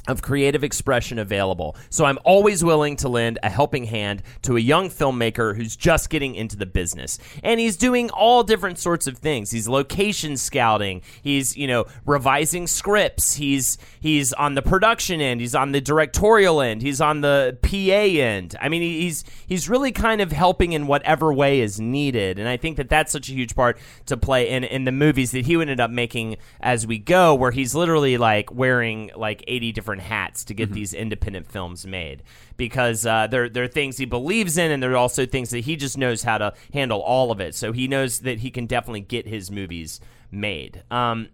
[0.09, 1.77] of creative expression available.
[1.91, 6.11] So I'm always willing to lend a helping hand to a young filmmaker who's just
[6.11, 7.19] getting into the business.
[7.45, 9.51] And he's doing all different sorts of things.
[9.51, 15.55] He's location scouting, he's, you know, revising scripts, he's he's on the production end, he's
[15.55, 18.57] on the directorial end, he's on the PA end.
[18.61, 22.39] I mean, he's he's really kind of helping in whatever way is needed.
[22.39, 25.33] And I think that that's such a huge part to play in in the movies
[25.33, 29.73] that he ended up making as we go where he's literally like wearing like 80
[29.73, 32.23] different hats to get these independent films made.
[32.57, 35.61] Because uh, there, there are things he believes in and there are also things that
[35.61, 37.55] he just knows how to handle all of it.
[37.55, 40.83] So he knows that he can definitely get his movies made.
[40.91, 41.29] Um,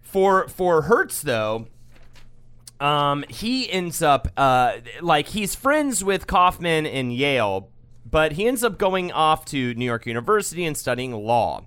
[0.00, 1.66] for for herz though
[2.80, 7.70] um, he ends up uh, like he's friends with kaufman in yale
[8.04, 11.64] but he ends up going off to new york university and studying law.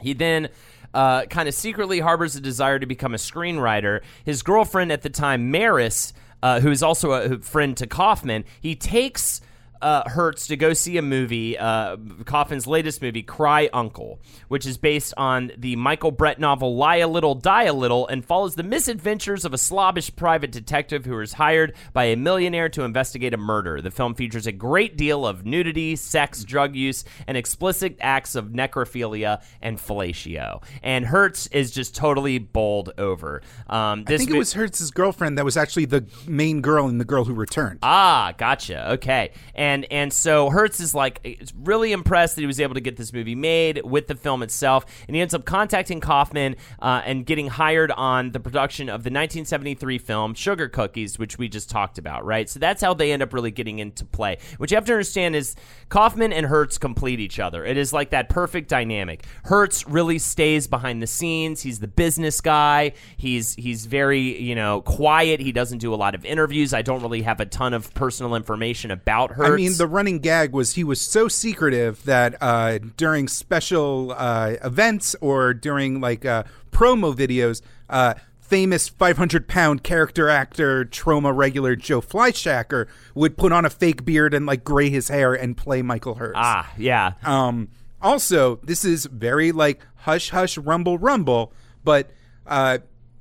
[0.00, 0.48] He then
[0.94, 4.00] uh, kind of secretly harbors a desire to become a screenwriter.
[4.24, 8.74] His girlfriend at the time, Maris, uh, who is also a friend to Kaufman, he
[8.74, 9.40] takes
[9.82, 14.78] uh, Herz to go see a movie, uh, Kaufman's latest movie, Cry Uncle, which is
[14.78, 18.62] based on the Michael Brett novel Lie a Little, Die a Little, and follows the
[18.62, 23.36] misadventures of a slobbish private detective who is hired by a millionaire to investigate a
[23.36, 23.80] murder.
[23.80, 28.46] The film features a great deal of nudity, sex, drug use, and explicit acts of
[28.46, 30.62] necrophilia and fellatio.
[30.82, 33.42] And Herz is just totally bowled over.
[33.68, 37.04] Um, I think it was Herz's girlfriend that was actually the main girl in The
[37.04, 37.80] Girl Who Returned.
[37.82, 38.92] Ah, gotcha.
[38.92, 42.74] Okay, and and and so Herz is like is really impressed that he was able
[42.74, 46.56] to get this movie made with the film itself, and he ends up contacting Kaufman
[46.80, 51.48] uh, and getting hired on the production of the 1973 film Sugar Cookies, which we
[51.48, 52.24] just talked about.
[52.24, 54.38] Right, so that's how they end up really getting into play.
[54.58, 55.56] What you have to understand is
[55.88, 57.64] Kaufman and Herz complete each other.
[57.64, 59.24] It is like that perfect dynamic.
[59.44, 61.62] Herz really stays behind the scenes.
[61.62, 62.92] He's the business guy.
[63.16, 65.40] He's he's very you know quiet.
[65.40, 66.74] He doesn't do a lot of interviews.
[66.74, 69.48] I don't really have a ton of personal information about Herz.
[69.48, 74.54] I mean, the running gag was he was so secretive that uh, during special uh,
[74.62, 81.74] events or during like uh, promo videos, uh, famous 500 pound character actor, Troma regular
[81.74, 85.80] Joe Fleishaker would put on a fake beard and like gray his hair and play
[85.82, 86.34] Michael Herz.
[86.36, 87.14] ah, yeah.
[87.22, 87.68] Um,
[88.02, 91.52] also, this is very like hush hush rumble rumble,
[91.84, 92.10] but
[92.46, 92.78] uh,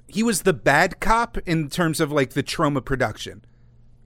[0.07, 3.45] he was the bad cop in terms of like the Troma production.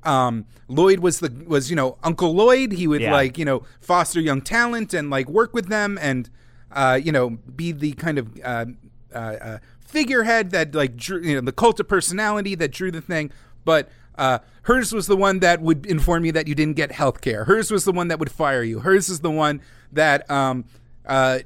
[0.05, 2.71] Um, Lloyd was the was you know Uncle Lloyd.
[2.73, 3.11] He would Yeah.
[3.13, 6.29] like you know foster young talent and like work with them and
[6.71, 8.65] uh, you know be the kind of uh,
[9.13, 13.01] uh, uh, figurehead that like drew you know the cult of personality that drew the
[13.01, 13.31] thing.
[13.63, 17.19] But uh, herz was the one that would inform you that you didn't get health
[17.21, 17.45] care.
[17.45, 18.79] Herz was the one that would fire you.
[18.79, 20.65] Herz is the one that um,
[21.05, 21.39] uh,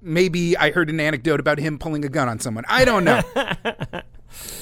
[0.00, 2.64] maybe I heard an anecdote about him pulling a gun on someone.
[2.68, 3.20] I don't know.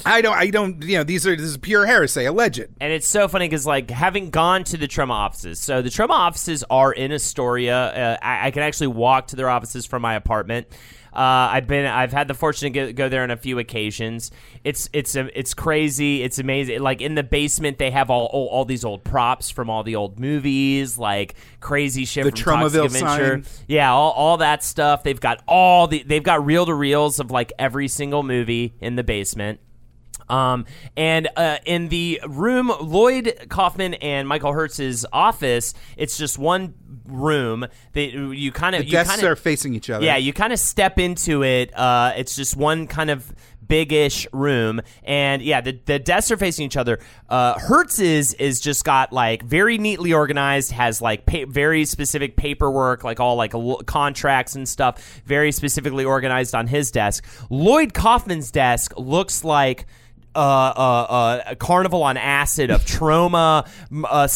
[0.05, 0.37] I don't.
[0.37, 0.83] I don't.
[0.83, 2.67] You know, these are this is pure heresy, alleged.
[2.81, 6.11] And it's so funny because, like, having gone to the Troma offices, so the Troma
[6.11, 7.77] offices are in Astoria.
[7.77, 10.69] Uh, I, I can actually walk to their offices from my apartment.
[11.13, 14.31] Uh, I've been, I've had the fortune to go there on a few occasions.
[14.63, 16.23] It's, it's, a, it's crazy.
[16.23, 16.81] It's amazing.
[16.81, 19.97] Like in the basement, they have all, all, all these old props from all the
[19.97, 23.43] old movies, like crazy shit The from Toxic Tromaville Adventure.
[23.43, 23.65] sign.
[23.67, 25.03] Yeah, all, all that stuff.
[25.03, 28.97] They've got all the, they've got reel to reels of like every single movie in
[28.97, 29.61] the basement.
[30.29, 36.75] Um, and uh, in the room, Lloyd Kaufman and Michael Herz's office, it's just one
[37.11, 37.67] room.
[37.93, 40.05] That you kind of The you desks kind of are facing each other.
[40.05, 41.77] yeah, you kind of step into it.
[41.77, 43.33] Uh, it's just one kind of
[43.67, 46.99] big-ish room, and yeah, the, the desks are facing each other.
[47.29, 53.05] Uh, Herz's is just got like very neatly organized, has like pa- very specific paperwork,
[53.05, 57.25] like all like l- contracts and stuff, very specifically organized on his desk.
[57.49, 59.87] Lloyd Kaufman's desk looks like
[60.35, 63.67] uh, uh, uh, a carnival on acid of Troma,
[64.05, 64.29] uh,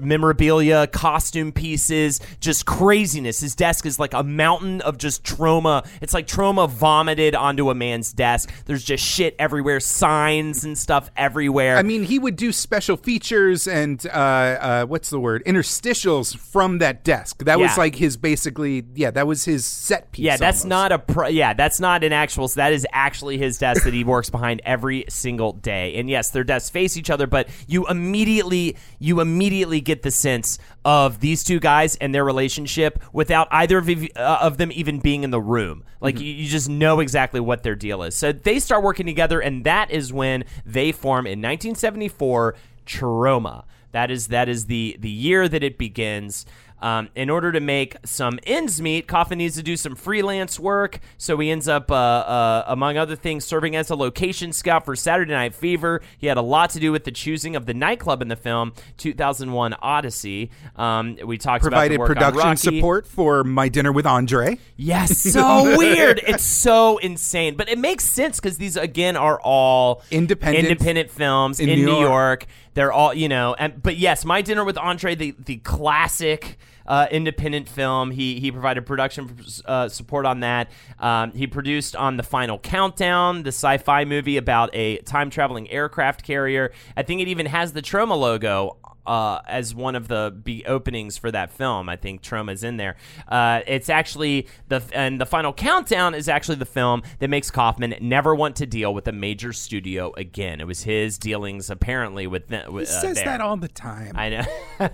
[0.00, 3.40] memorabilia, costume pieces, just craziness.
[3.40, 5.86] His desk is like a mountain of just Troma.
[6.00, 8.50] It's like Troma vomited onto a man's desk.
[8.66, 11.76] There's just shit everywhere, signs and stuff everywhere.
[11.76, 15.42] I mean, he would do special features and uh, uh, what's the word?
[15.44, 17.44] Interstitials from that desk.
[17.44, 17.66] That Yeah.
[17.66, 18.84] was like his basically.
[18.94, 20.24] Yeah, that was his set piece.
[20.24, 20.68] yeah, that's almost.
[20.68, 22.48] not a pro- yeah, that's not an actual.
[22.48, 25.96] so That is actually his desk that he works behind every single day.
[25.96, 30.60] And yes, their desks face each other, but you immediately you immediately get the sense
[30.84, 35.24] of these two guys and their relationship without either of, uh, of them even being
[35.24, 35.82] in the room.
[36.00, 38.14] Like you, you just know exactly what their deal is.
[38.14, 42.54] So they start working together, and that is when they form in 1974
[42.86, 43.64] Troma.
[43.92, 46.46] That is that is the the year that it begins.
[46.82, 50.98] Um, in order to make some ends meet, Kaufman needs to do some freelance work.
[51.16, 54.96] So he ends up, uh, uh, among other things, serving as a location scout for
[54.96, 56.02] Saturday Night Fever.
[56.18, 58.72] He had a lot to do with the choosing of the nightclub in the film
[58.98, 60.50] 2001 Odyssey.
[60.74, 64.58] Um, we talked provided about the work on production support for My Dinner with Andre.
[64.76, 66.20] Yes, so weird.
[66.26, 71.60] It's so insane, but it makes sense because these again are all Independent- independent films
[71.60, 72.02] in, in New New York.
[72.02, 72.46] York.
[72.74, 76.58] They're all you know, and but yes, My Dinner with Andre, the the classic.
[76.86, 78.10] Uh, independent film.
[78.10, 80.70] He he provided production uh, support on that.
[80.98, 86.22] Um, he produced on the Final Countdown, the sci-fi movie about a time traveling aircraft
[86.22, 86.72] carrier.
[86.96, 91.16] I think it even has the Troma logo uh, as one of the be openings
[91.16, 91.88] for that film.
[91.88, 92.96] I think Troma's in there.
[93.28, 97.94] Uh, it's actually the and the final countdown is actually the film that makes Kaufman
[98.00, 100.60] never want to deal with a major studio again.
[100.60, 103.24] It was his dealings apparently with, with He uh, says there.
[103.26, 104.12] that all the time.
[104.16, 104.88] I know.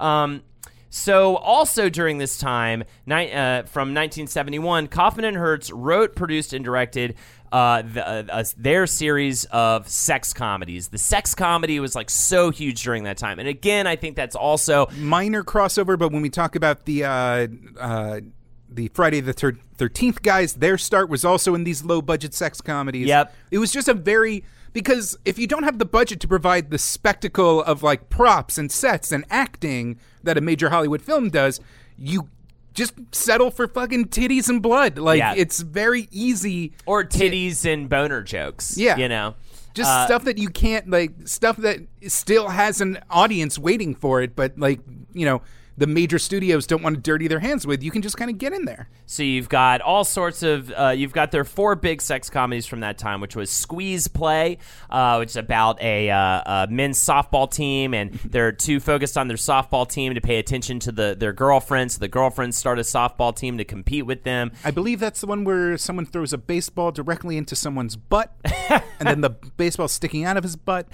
[0.04, 0.42] um,
[0.94, 6.62] so also during this time, ni- uh, from 1971, Kaufman and Herz wrote, produced, and
[6.62, 7.14] directed
[7.50, 10.88] uh, the, uh, their series of sex comedies.
[10.88, 14.36] The sex comedy was like so huge during that time, and again, I think that's
[14.36, 17.46] also Minor crossover, but when we talk about the uh,
[17.80, 18.20] uh,
[18.68, 23.06] the Friday the Thirteenth guys, their start was also in these low budget sex comedies.
[23.06, 23.34] Yep.
[23.50, 26.78] It was just a very because if you don't have the budget to provide the
[26.78, 31.60] spectacle of like props and sets and acting that a major Hollywood film does,
[31.96, 32.28] you
[32.74, 34.98] just settle for fucking titties and blood.
[34.98, 35.34] Like Yeah.
[35.36, 38.76] it's very easy or titties and boner jokes.
[38.78, 38.96] Yeah.
[38.96, 39.34] you know.
[39.74, 44.20] just Uh, stuff that you can't like stuff that still has an audience waiting for
[44.20, 44.80] it but like
[45.14, 45.40] you know
[45.76, 48.38] the major studios don't want to dirty their hands with you can just kind of
[48.38, 52.00] get in there So you've got all sorts of uh, you've got their four big
[52.02, 54.58] sex comedies from that time, which was Squeeze Play,
[54.90, 59.28] uh, which is about a, uh, a men's softball team, and they're too focused on
[59.28, 61.98] their softball team to pay attention to the their girlfriends.
[61.98, 64.52] The girlfriends start a softball team to compete with them.
[64.64, 68.32] i believe that's the one where someone throws a baseball directly into someone's butt
[68.70, 70.86] and then the baseball's sticking out of his butt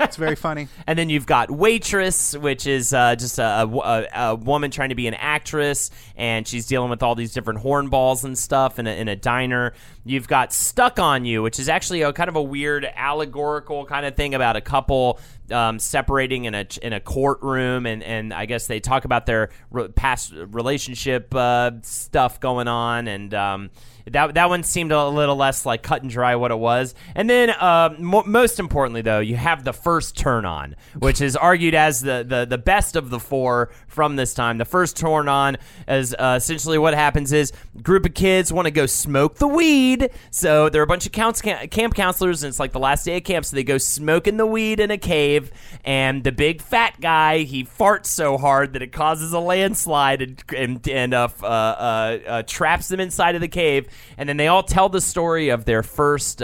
[0.00, 4.25] it's very funny And then you've got Waitress, which is uh, just a, a, a
[4.34, 8.36] woman trying to be an actress, and she's dealing with all these different hornballs and
[8.38, 9.74] stuff in a, in a diner.
[10.04, 14.06] You've got Stuck on You, which is actually a kind of a weird allegorical kind
[14.06, 15.20] of thing about a couple
[15.50, 19.50] um, separating in a in a courtroom, and, and I guess they talk about their
[19.70, 23.70] re- past relationship uh, stuff going on, and um,
[24.10, 26.94] that that one seemed a little less like cut and dry what it was.
[27.14, 31.36] And then, uh, mo- most importantly, though, you have the first turn on, which is
[31.36, 34.58] argued as the, the the best of the four from this time.
[34.58, 35.56] The first turn on
[35.88, 40.10] is uh, essentially what happens is group of kids want to go smoke the weed,
[40.30, 43.24] so there are a bunch of camp counselors, and it's like the last day of
[43.24, 45.35] camp, so they go smoking the weed in a cave,
[45.84, 50.42] and the big fat guy he farts so hard that it causes a landslide and
[50.56, 53.88] and, and uh, uh, uh, uh, traps them inside of the cave.
[54.18, 56.42] And then they all tell the story of their first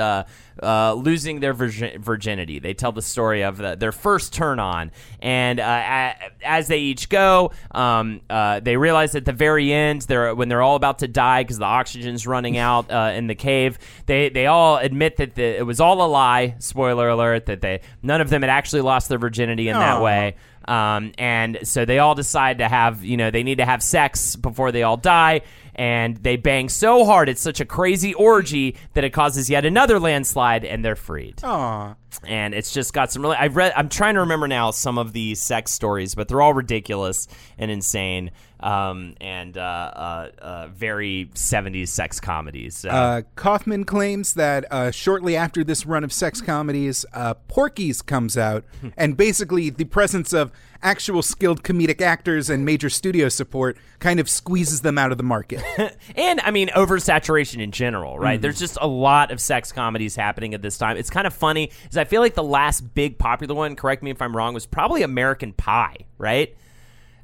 [0.62, 2.58] uh, losing their virgin- virginity.
[2.58, 4.90] They tell the story of the, their first turn on,
[5.20, 10.34] and uh, as they each go, um, uh, they realize at the very end, they're
[10.34, 13.78] when they're all about to die because the oxygen's running out uh, in the cave.
[14.06, 16.56] They they all admit that the, it was all a lie.
[16.58, 20.36] Spoiler alert: that they none of them had actually lost their virginity in that way.
[20.66, 24.36] Um, and so they all decide to have, you know, they need to have sex
[24.36, 25.42] before they all die
[25.74, 29.98] and they bang so hard it's such a crazy orgy that it causes yet another
[29.98, 31.42] landslide and they're freed.
[31.42, 31.94] Aw.
[32.26, 35.12] And it's just got some really I've read I'm trying to remember now some of
[35.12, 37.26] the sex stories, but they're all ridiculous
[37.58, 38.30] and insane.
[38.62, 42.76] Um, and uh, uh, uh, very 70s sex comedies.
[42.76, 42.90] So.
[42.90, 48.38] Uh, Kaufman claims that uh, shortly after this run of sex comedies, uh, Porky's comes
[48.38, 48.64] out,
[48.96, 50.52] and basically the presence of
[50.82, 55.24] actual skilled comedic actors and major studio support kind of squeezes them out of the
[55.24, 55.62] market.
[56.16, 58.40] and I mean oversaturation in general, right?
[58.40, 60.96] There's just a lot of sex comedies happening at this time.
[60.96, 64.10] It's kind of funny because I feel like the last big popular one, correct me
[64.10, 66.56] if I'm wrong, was probably American Pie, right?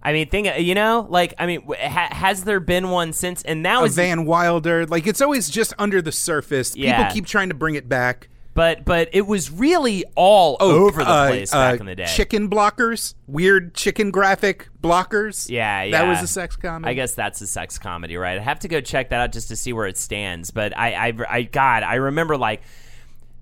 [0.02, 3.42] I mean, think you know, like I mean, ha- has there been one since?
[3.42, 6.76] And now is Van Wilder, like it's always just under the surface.
[6.76, 6.96] Yeah.
[6.98, 8.28] People keep trying to bring it back.
[8.54, 12.06] but but it was really all over the uh, place uh, back in the day.
[12.06, 15.50] Chicken blockers, weird chicken graphic blockers.
[15.50, 15.98] Yeah, yeah.
[16.02, 16.90] That was a sex comedy.
[16.90, 18.38] I guess that's a sex comedy, right?
[18.38, 20.50] I have to go check that out just to see where it stands.
[20.52, 22.62] But I, I, I God, I remember like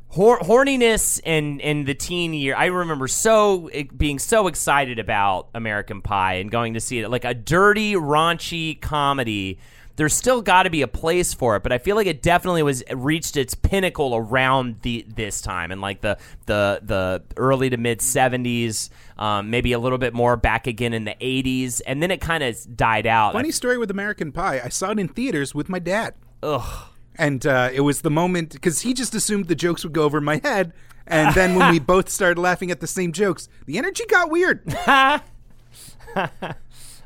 [0.08, 2.54] hor- horniness and and the teen year.
[2.56, 7.24] I remember so being so excited about American Pie and going to see it, like
[7.24, 9.58] a dirty, raunchy comedy.
[9.96, 12.62] There's still got to be a place for it, but I feel like it definitely
[12.62, 17.78] was reached its pinnacle around the this time and like the the the early to
[17.78, 22.10] mid 70s, um, maybe a little bit more back again in the 80s, and then
[22.10, 23.32] it kind of died out.
[23.32, 24.60] Funny story with American Pie.
[24.62, 26.12] I saw it in theaters with my dad.
[26.42, 26.88] Ugh.
[27.18, 30.20] And uh, it was the moment because he just assumed the jokes would go over
[30.20, 30.72] my head.
[31.06, 34.62] And then when we both started laughing at the same jokes, the energy got weird.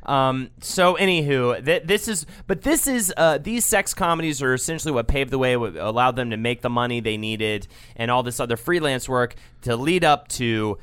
[0.03, 4.93] Um, so anywho, th- this is, but this is, uh, these sex comedies are essentially
[4.93, 8.23] what paved the way, what allowed them to make the money they needed, and all
[8.23, 10.79] this other freelance work to lead up to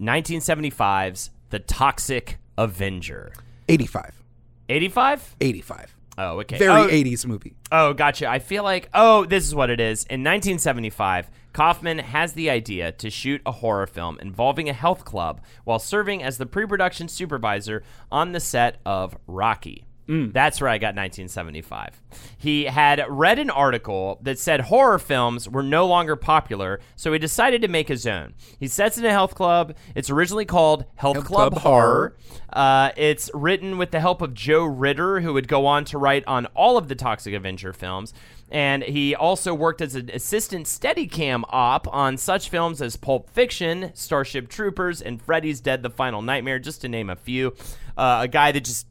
[0.00, 3.32] 1975's The Toxic Avenger.
[3.68, 4.22] 85.
[4.68, 5.36] 85?
[5.40, 5.97] 85.
[6.18, 6.58] Oh, okay.
[6.58, 7.54] Very oh, 80s movie.
[7.70, 8.28] Oh, gotcha.
[8.28, 10.02] I feel like, oh, this is what it is.
[10.04, 15.40] In 1975, Kaufman has the idea to shoot a horror film involving a health club
[15.62, 19.84] while serving as the pre production supervisor on the set of Rocky.
[20.08, 22.00] That's where I got 1975.
[22.38, 27.18] He had read an article that said horror films were no longer popular, so he
[27.18, 28.32] decided to make his own.
[28.58, 29.74] He sets in a health club.
[29.94, 31.84] It's originally called Health, Health Club, Club Horror.
[31.84, 32.16] Horror.
[32.50, 36.24] Uh, it's written with the help of Joe Ritter, who would go on to write
[36.26, 38.14] on all of the Toxic Avenger films.
[38.50, 43.90] And he also worked as an assistant Steadicam op on such films as Pulp Fiction,
[43.92, 47.54] Starship Troopers, and Freddy's Dead: The Final Nightmare, just to name a few.
[47.96, 48.86] Uh, a guy that just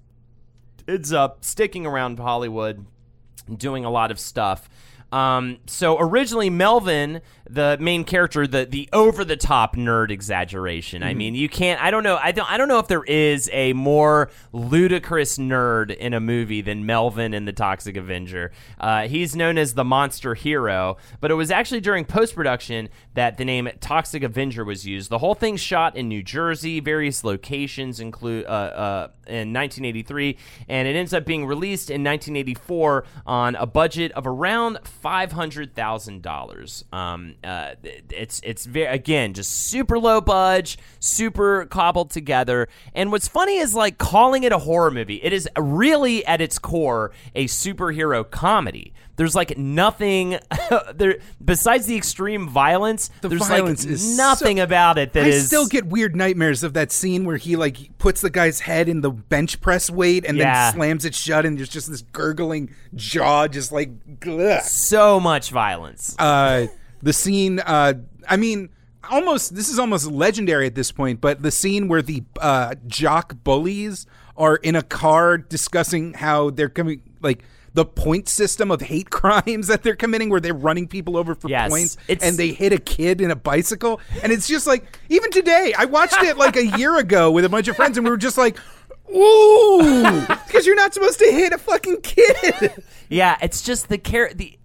[0.88, 2.86] ends up sticking around Hollywood,
[3.56, 4.70] doing a lot of stuff.
[5.12, 11.04] Um, so originally Melvin, the main character, the the over the top nerd exaggeration.
[11.04, 11.82] I mean, you can't.
[11.82, 12.18] I don't know.
[12.22, 12.50] I don't.
[12.52, 17.34] I don't know if there is a more ludicrous nerd in a movie than Melvin
[17.34, 18.52] in the Toxic Avenger.
[18.80, 23.38] Uh, he's known as the monster hero, but it was actually during post production that
[23.38, 25.10] the name Toxic Avenger was used.
[25.10, 30.38] The whole thing shot in New Jersey, various locations include uh, uh, in 1983,
[30.68, 35.74] and it ends up being released in 1984 on a budget of around five hundred
[35.76, 36.84] thousand dollars.
[37.44, 37.76] Uh,
[38.10, 42.68] it's it's very again just super low budge, super cobbled together.
[42.94, 45.22] And what's funny is like calling it a horror movie.
[45.24, 48.94] It is really at its core a superhero comedy.
[49.18, 50.38] There's like nothing
[50.96, 53.10] there besides the extreme violence.
[53.22, 56.16] The there's violence like is nothing so- about it that I is- still get weird
[56.16, 59.90] nightmares of that scene where he like puts the guy's head in the bench press
[59.90, 60.66] weight and Yeah.
[60.72, 63.90] then slams it shut, and there's just this gurgling jaw, just like.
[64.28, 64.62] Ugh.
[64.62, 66.16] so much violence.
[66.20, 66.68] Uh,
[67.02, 67.60] the scene.
[67.60, 67.94] Uh,
[68.28, 68.70] I mean,
[69.10, 73.36] almost this is almost legendary at this point, but the scene where the uh, jock
[73.44, 77.44] bullies are in a car discussing how they're coming like
[77.74, 81.48] the point system of hate crimes that they're committing where they're running people over for
[81.50, 85.32] Yes, points and they hit a kid in a bicycle and it's just like even
[85.32, 88.10] today I watched it like a year ago with a bunch of friends and we
[88.12, 88.58] were just like
[89.16, 94.32] ooh because you're not supposed to hit a fucking kid Yeah, it's just the care
[94.34, 94.57] the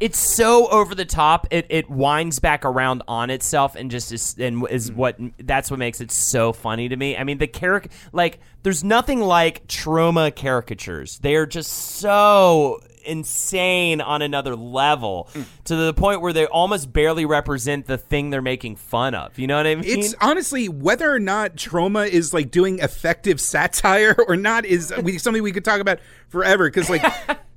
[0.00, 1.46] it's so over the top.
[1.50, 4.96] It it winds back around on itself and just is and is mm.
[4.96, 7.16] what that's what makes it so funny to me.
[7.16, 11.18] I mean, the character like there's nothing like Troma caricatures.
[11.18, 15.44] They are just so insane on another level mm.
[15.64, 19.38] to the point where they almost barely represent the thing they're making fun of.
[19.38, 19.84] You know what I mean?
[19.86, 25.18] It's honestly whether or not Troma is like doing effective satire or not is uh,
[25.18, 26.68] something we could talk about forever.
[26.68, 27.02] Because like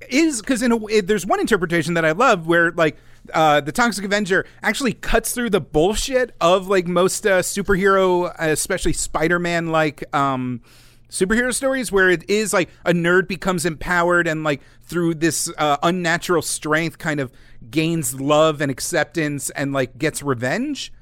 [0.08, 2.96] is because in a way, there's one interpretation that I love where like
[3.32, 8.92] uh, the Toxic Avenger actually cuts through the bullshit of like most uh, superhero, especially
[8.92, 10.04] Spider-Man like.
[10.14, 10.62] Um,
[11.10, 15.76] superhero stories where it is like a nerd becomes empowered and like through this uh,
[15.84, 17.30] unnatural strength kind of
[17.70, 20.92] gains love and acceptance and like gets revenge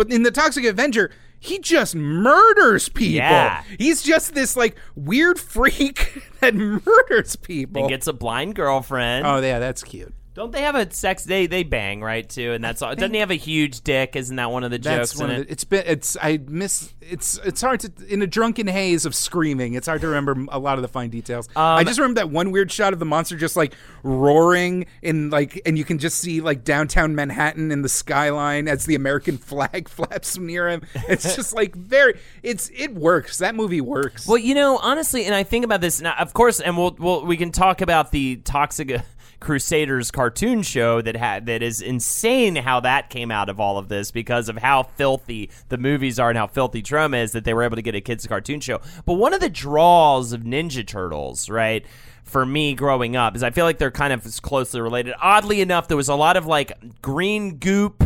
[0.00, 3.16] but in the Toxic Avenger, he just murders people.
[3.16, 3.64] Yeah.
[3.78, 7.82] He's just this like weird freak that murders people.
[7.82, 9.26] and gets a blind girlfriend.
[9.26, 10.14] oh yeah, that's cute.
[10.40, 11.24] Don't they have a sex?
[11.24, 12.94] They they bang right too, and that's all.
[12.94, 14.16] Doesn't he have a huge dick?
[14.16, 15.48] Isn't that one of the That's jokes one in of it?
[15.48, 19.14] the, it's been it's I miss it's it's hard to in a drunken haze of
[19.14, 19.74] screaming.
[19.74, 21.46] It's hard to remember a lot of the fine details.
[21.54, 25.28] Um, I just remember that one weird shot of the monster just like roaring in
[25.28, 29.36] like and you can just see like downtown Manhattan in the skyline as the American
[29.50, 30.80] flag flaps near him.
[31.06, 33.36] It's just like very it's it works.
[33.36, 34.26] That movie works.
[34.26, 36.14] Well, you know, honestly, and I think about this now.
[36.18, 39.02] Of course, and we'll, we'll we can talk about the Toxic
[39.40, 43.88] Crusaders cartoon show that had that is insane how that came out of all of
[43.88, 47.54] this because of how filthy the movies are and how filthy Troma is that they
[47.54, 48.80] were able to get a kids cartoon show.
[49.06, 51.84] But one of the draws of Ninja Turtles, right?
[52.22, 55.14] For me growing up, is I feel like they're kind of closely related.
[55.20, 56.72] Oddly enough, there was a lot of like
[57.02, 58.02] green goop.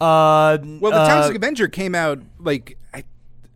[0.00, 2.76] Uh, Well, the uh, Toxic Avenger came out like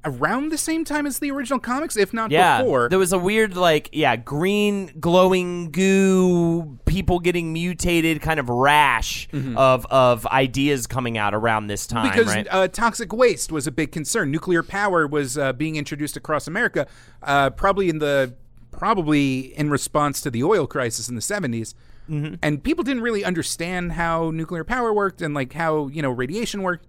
[0.06, 2.88] around the same time as the original comics, if not yeah, before.
[2.88, 9.28] there was a weird like yeah, green glowing goo, people getting mutated, kind of rash
[9.56, 12.46] of of ideas coming out around this time, because right?
[12.50, 14.30] uh, toxic waste was a big concern.
[14.30, 16.86] Nuclear power was uh, being introduced across America,
[17.22, 18.34] uh, probably in the
[18.70, 21.74] probably in response to the oil crisis in the 70s.
[22.10, 22.34] Mm-hmm.
[22.42, 26.62] And people didn't really understand how nuclear power worked and like how you know radiation
[26.62, 26.86] worked.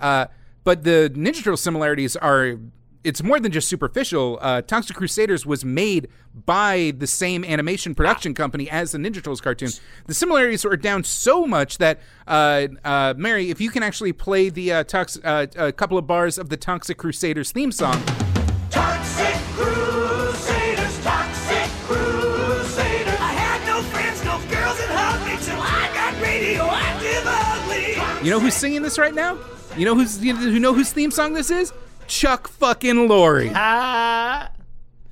[0.00, 0.26] Uh,
[0.70, 2.54] but the Ninja Turtle similarities are.
[3.02, 4.38] It's more than just superficial.
[4.40, 6.06] Uh, Toxic Crusaders was made
[6.46, 9.70] by the same animation production company as the Ninja Turtles cartoon.
[10.06, 11.98] The similarities are down so much that,
[12.28, 16.06] uh, uh, Mary, if you can actually play the uh, tox- uh, a couple of
[16.06, 18.00] bars of the Toxic Crusaders theme song,
[18.70, 23.18] Toxic Crusaders, Toxic Crusaders.
[23.18, 28.24] I had no friends, no girls that hugged me till I got radioactive ugly.
[28.24, 29.36] you know who's singing this right now?
[29.76, 31.72] You know who's you know, who know whose theme song this is?
[32.06, 33.52] Chuck fucking Lorre.
[33.54, 34.50] ah,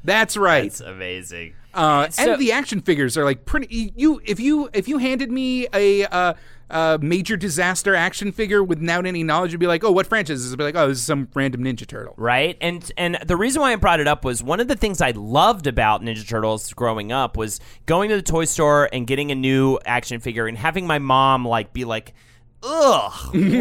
[0.04, 0.64] That's right.
[0.64, 1.54] That's amazing.
[1.72, 3.92] Uh, So- and the action figures are like pretty.
[3.96, 6.34] You if you if you handed me a uh,
[6.70, 10.44] uh, major disaster action figure without any knowledge, you'd be like, oh, what franchise is?
[10.46, 10.52] this?
[10.52, 12.14] I'd be like, oh, this is some random Ninja Turtle.
[12.16, 12.59] right?
[12.61, 15.12] And and the reason why I brought it up was one of the things I
[15.12, 19.34] loved about Ninja Turtles growing up was going to the toy store and getting a
[19.36, 22.12] new action figure and having my mom like be like.
[22.61, 23.12] Ugh,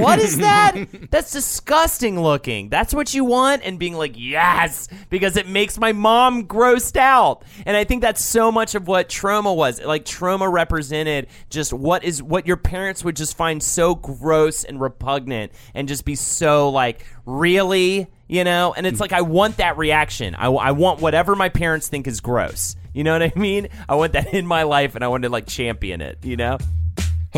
[0.02, 0.76] what is that?
[1.12, 2.70] That's disgusting looking.
[2.70, 3.64] That's what you want?
[3.64, 7.44] And being like, yes, because it makes my mom grossed out.
[7.68, 9.82] And I think that's so much of what Troma was.
[9.82, 14.82] Like, Troma represented just what is what your parents would just find so gross and
[14.82, 18.08] repugnant and just be so like, really?
[18.28, 18.74] You know?
[18.76, 19.04] And it's hmm.
[19.04, 20.34] like, I want that reaction.
[20.34, 22.76] I, I want whatever my parents think is gross.
[22.94, 23.68] You know what I mean?
[23.88, 26.58] I want that in my life and I want to like champion it, you know?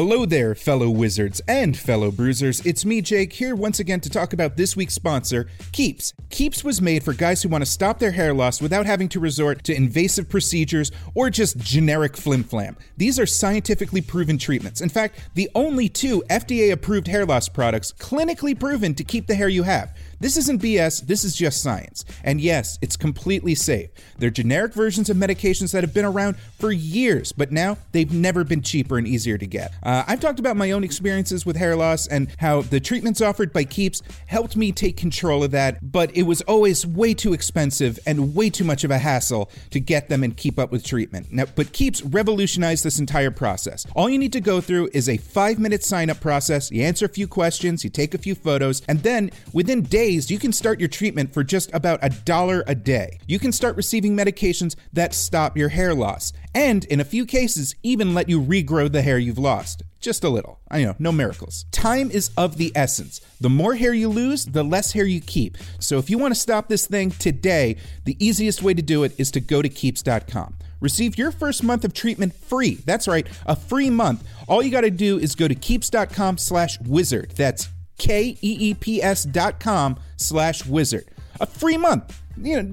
[0.02, 2.66] Hello there, fellow wizards and fellow bruisers.
[2.66, 6.14] It's me, Jake, here once again to talk about this week's sponsor, Keeps.
[6.30, 9.20] Keeps was made for guys who want to stop their hair loss without having to
[9.20, 12.78] resort to invasive procedures or just generic flim-flam.
[12.96, 14.80] These are scientifically proven treatments.
[14.80, 19.36] In fact, the only two FDA approved hair loss products clinically proven to keep the
[19.36, 19.94] hair you have.
[20.20, 22.04] This isn't BS, this is just science.
[22.26, 23.90] And yes, it's completely safe.
[24.18, 28.44] They're generic versions of medications that have been around for years, but now they've never
[28.44, 29.72] been cheaper and easier to get.
[29.82, 33.54] Uh, I've talked about my own experiences with hair loss and how the treatments offered
[33.54, 37.98] by Keeps helped me take control of that, but it was always way too expensive
[38.06, 41.32] and way too much of a hassle to get them and keep up with treatment.
[41.32, 43.88] Now, but Keeps revolutionized this entire process.
[43.96, 46.70] All you need to go through is a five minute sign up process.
[46.72, 50.40] You answer a few questions, you take a few photos, and then within days, you
[50.40, 53.20] can start your treatment for just about a dollar a day.
[53.28, 57.76] You can start receiving medications that stop your hair loss, and in a few cases,
[57.84, 59.84] even let you regrow the hair you've lost.
[60.00, 60.60] Just a little.
[60.72, 61.66] I know, no miracles.
[61.72, 63.22] Time is of the essence.
[63.40, 65.58] The more hair you lose, the less hair you keep.
[65.80, 69.14] So if you want to stop this thing today, the easiest way to do it
[69.20, 70.56] is to go to keeps.com.
[70.80, 72.76] Receive your first month of treatment free.
[72.86, 74.24] That's right, a free month.
[74.48, 77.34] All you got to do is go to keeps.com slash wizard.
[77.36, 77.70] That's
[78.00, 81.08] K-E-E-P-S dot com slash wizard.
[81.40, 82.22] A free month.
[82.42, 82.70] You know,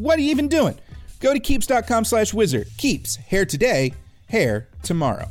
[0.00, 0.78] what are you even doing?
[1.20, 2.66] Go to keeps.com slash wizard.
[2.78, 3.94] Keeps, hair today,
[4.28, 5.28] hair tomorrow.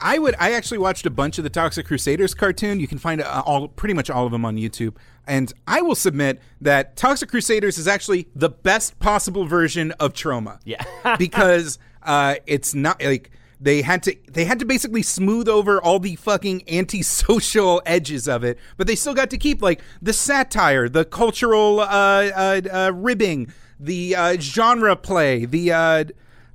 [0.00, 0.34] I would.
[0.38, 2.80] I actually watched a bunch of the Toxic Crusaders cartoon.
[2.80, 4.94] You can find uh, all, pretty much all of them on YouTube.
[5.26, 10.60] And I will submit that Toxic Crusaders is actually the best possible version of Troma.
[10.64, 10.84] Yeah.
[11.18, 13.30] because uh, it's not like
[13.60, 14.16] they had to.
[14.30, 18.94] They had to basically smooth over all the fucking antisocial edges of it, but they
[18.94, 24.36] still got to keep like the satire, the cultural uh, uh, uh, ribbing, the uh,
[24.38, 25.72] genre play, the.
[25.72, 26.04] Uh,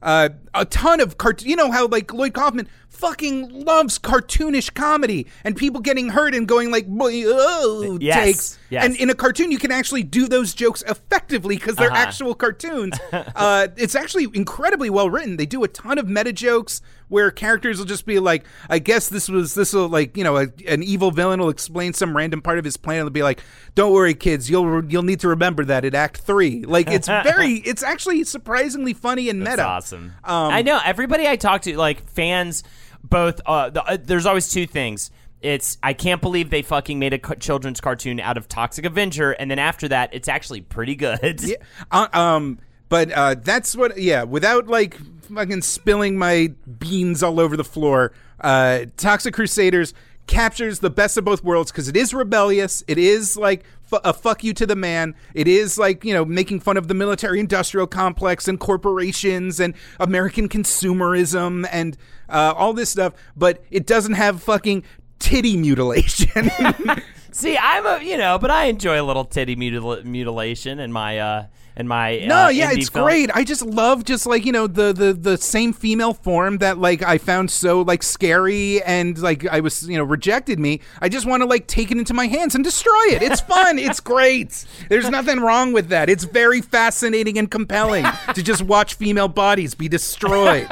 [0.02, 1.44] uh, a ton of cart.
[1.44, 6.48] You know how like Lloyd Kaufman fucking loves cartoonish comedy and people getting hurt and
[6.48, 8.60] going like "Boy, oh Yes, takes.
[8.70, 8.86] yes.
[8.86, 11.98] And in a cartoon, you can actually do those jokes effectively because they're Uh-huh.
[12.08, 12.98] actual cartoons.
[13.12, 15.38] uh, it's actually incredibly well written.
[15.38, 19.10] They do a ton of meta jokes where characters will just be like, "I guess
[19.10, 22.42] this was this will like you know a, an evil villain will explain some random
[22.42, 23.42] part of his plan and be like,
[23.76, 26.64] "Don't worry, kids, you'll you'll need to remember that at Act Three.
[26.64, 29.64] Like it's very it's actually surprisingly funny and meta.
[29.64, 30.14] Awesome.
[30.24, 32.64] Um, I know everybody I talk to, like fans,
[33.04, 33.42] both.
[33.46, 35.12] Uh, the, uh, there's always two things.
[35.42, 39.32] It's I can't believe they fucking made a co- children's cartoon out of Toxic Avenger,
[39.32, 41.42] and then after that, it's actually pretty good.
[41.44, 41.58] Yeah,
[41.92, 43.98] uh, um, but uh, that's what.
[43.98, 44.98] Yeah, without like
[45.34, 48.14] fucking spilling my beans all over the floor.
[48.40, 49.94] Uh, Toxic Crusaders
[50.28, 52.84] captures the best of both worlds because it is rebellious.
[52.88, 53.64] It is like
[54.04, 55.16] a fuck you to the man.
[55.34, 60.50] It is like you know making fun of the military-industrial complex and corporations and American
[60.50, 61.98] consumerism and
[62.30, 63.14] uh, all this stuff.
[63.36, 64.84] But it doesn't have fucking
[65.20, 66.50] titty mutilation.
[67.32, 71.18] See, I'm a you know, but I enjoy a little titty mutil- mutilation in my
[71.20, 73.06] uh in my No, uh, yeah, it's film.
[73.06, 73.30] great.
[73.34, 77.02] I just love just like you know the the the same female form that like
[77.02, 80.82] I found so like scary and like I was you know rejected me.
[81.02, 83.22] I just want to like take it into my hands and destroy it.
[83.24, 83.80] It's fun.
[83.80, 84.66] it's great.
[84.90, 86.10] There's nothing wrong with that.
[86.10, 88.06] It's very fascinating and compelling
[88.36, 90.68] to just watch female bodies be destroyed.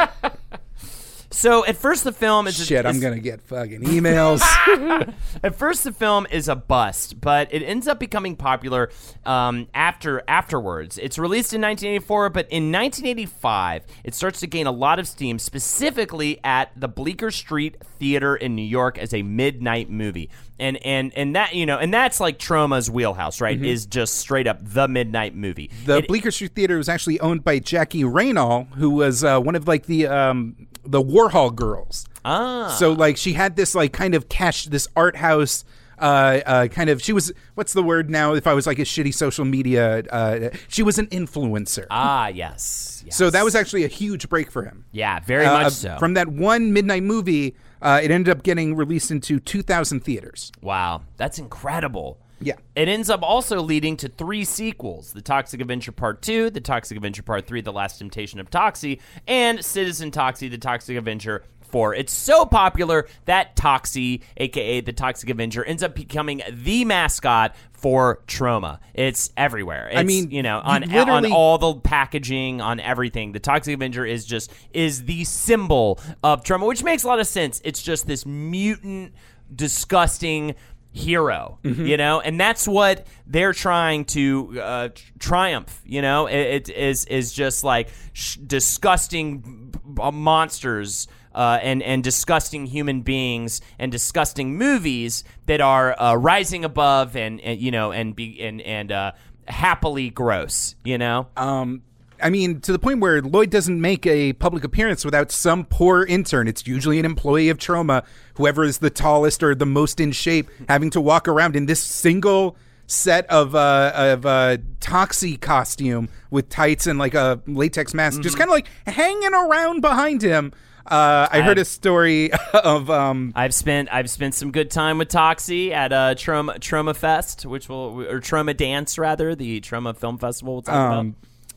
[1.31, 4.41] So at first the film is Shit, I'm is- gonna get fucking emails.
[5.43, 8.91] At first, the film is a bust, but it ends up becoming popular
[9.25, 10.97] um, after afterwards.
[10.97, 15.39] It's released in 1984, but in 1985, it starts to gain a lot of steam,
[15.39, 20.29] specifically at the Bleecker Street Theater in New York as a midnight movie.
[20.59, 23.59] And and and that you know, and that's like Troma's wheelhouse, right?
[23.63, 25.69] Is just straight up the midnight movie.
[25.69, 25.85] Mm-hmm.
[25.85, 29.55] The It- Bleecker Street Theater was actually owned by Jackie Raynal, who was uh, one
[29.55, 32.05] of like the um, the Warhol girls.
[32.25, 32.67] Ah.
[32.77, 35.63] So like she had this like kind of cash this art house.
[35.99, 38.81] Uh, uh, kind of she was what's the word now if i was like a
[38.81, 43.15] shitty social media uh, she was an influencer ah, yes, yes.
[43.15, 45.95] so that was actually a huge break for him yeah, very Uh, much so.
[45.99, 51.03] from that one midnight movie uh, it ended up getting released into 2000 theaters Wow,
[51.17, 52.17] that's incredible.
[52.41, 52.55] Yeah.
[52.75, 56.97] It ends up also leading to three sequels The Toxic Avenger Part 2, The Toxic
[56.97, 61.95] Avenger Part 3, The Last Temptation of Toxie, and Citizen Toxie, The Toxic Avenger 4.
[61.95, 68.21] It's so popular that Toxie, aka The Toxic Avenger, ends up becoming the mascot for
[68.27, 68.79] Troma.
[68.93, 69.89] It's everywhere.
[69.91, 73.31] It's, mean, you know, you on, on all the packaging, on everything.
[73.31, 77.27] The Toxic Avenger is just, is the symbol of Troma, which makes a lot of
[77.27, 77.61] sense.
[77.63, 79.13] It's just this mutant,
[79.53, 80.55] disgusting
[80.91, 81.85] hero Mm-hmm.
[81.85, 82.19] you know?
[82.21, 84.89] And that's what they're trying to uh,
[85.19, 86.27] triumph you know?
[86.27, 89.39] It, it is is just like sh- disgusting
[89.71, 96.15] b- b- monsters uh, and and disgusting human beings and disgusting movies that are uh,
[96.15, 99.11] rising above and, and you know and be and and uh,
[99.47, 101.27] happily gross you know?
[101.37, 101.83] Um
[102.23, 106.03] I mean, to the point where Lloyd doesn't make a public appearance without some poor
[106.05, 106.47] intern.
[106.47, 108.03] It's usually an employee of Troma,
[108.35, 111.79] whoever is the tallest or the most in shape, having to walk around in this
[111.81, 112.55] single
[112.87, 118.23] set of uh of uh Toxie costume with tights and like a latex mask, Mm-hmm.
[118.23, 120.51] just kind of like hanging around behind him.
[120.85, 125.07] Uh, I heard a story of um I've spent I've spent some good time with
[125.09, 130.55] Toxie at uh, Troma Troma Fest, which will or TromaDance rather, the Troma Film Festival.
[130.55, 131.15] We'll talk um,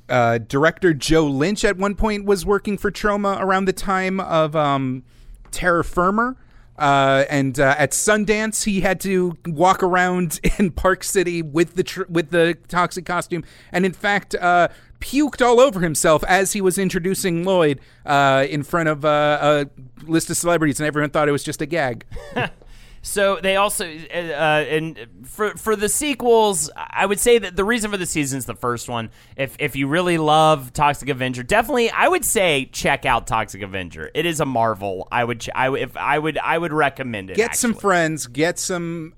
[0.09, 4.55] uh, director Joe Lynch at one point was working for Troma around the time of
[4.55, 5.03] um,
[5.51, 6.37] Terror Firmer.
[6.77, 11.85] Uh, and uh, at Sundance, he had to walk around in Park City with the
[11.85, 14.67] tr- with the toxic costume, and in fact, uh,
[15.01, 20.11] puked all over himself as he was introducing Lloyd uh, in front of uh, a
[20.11, 22.05] list of celebrities, and everyone thought it was just a gag.
[23.05, 27.65] So they also uh, uh, and for for the sequels, I would say that the
[27.65, 29.11] reason for the season is the first one.
[29.37, 34.11] If if you really love Toxic Avenger, definitely I would say check out Toxic Avenger.
[34.15, 35.07] It is a marvel.
[35.13, 37.37] I would ch- I if I would I would recommend it.
[37.37, 39.13] get some friends, get some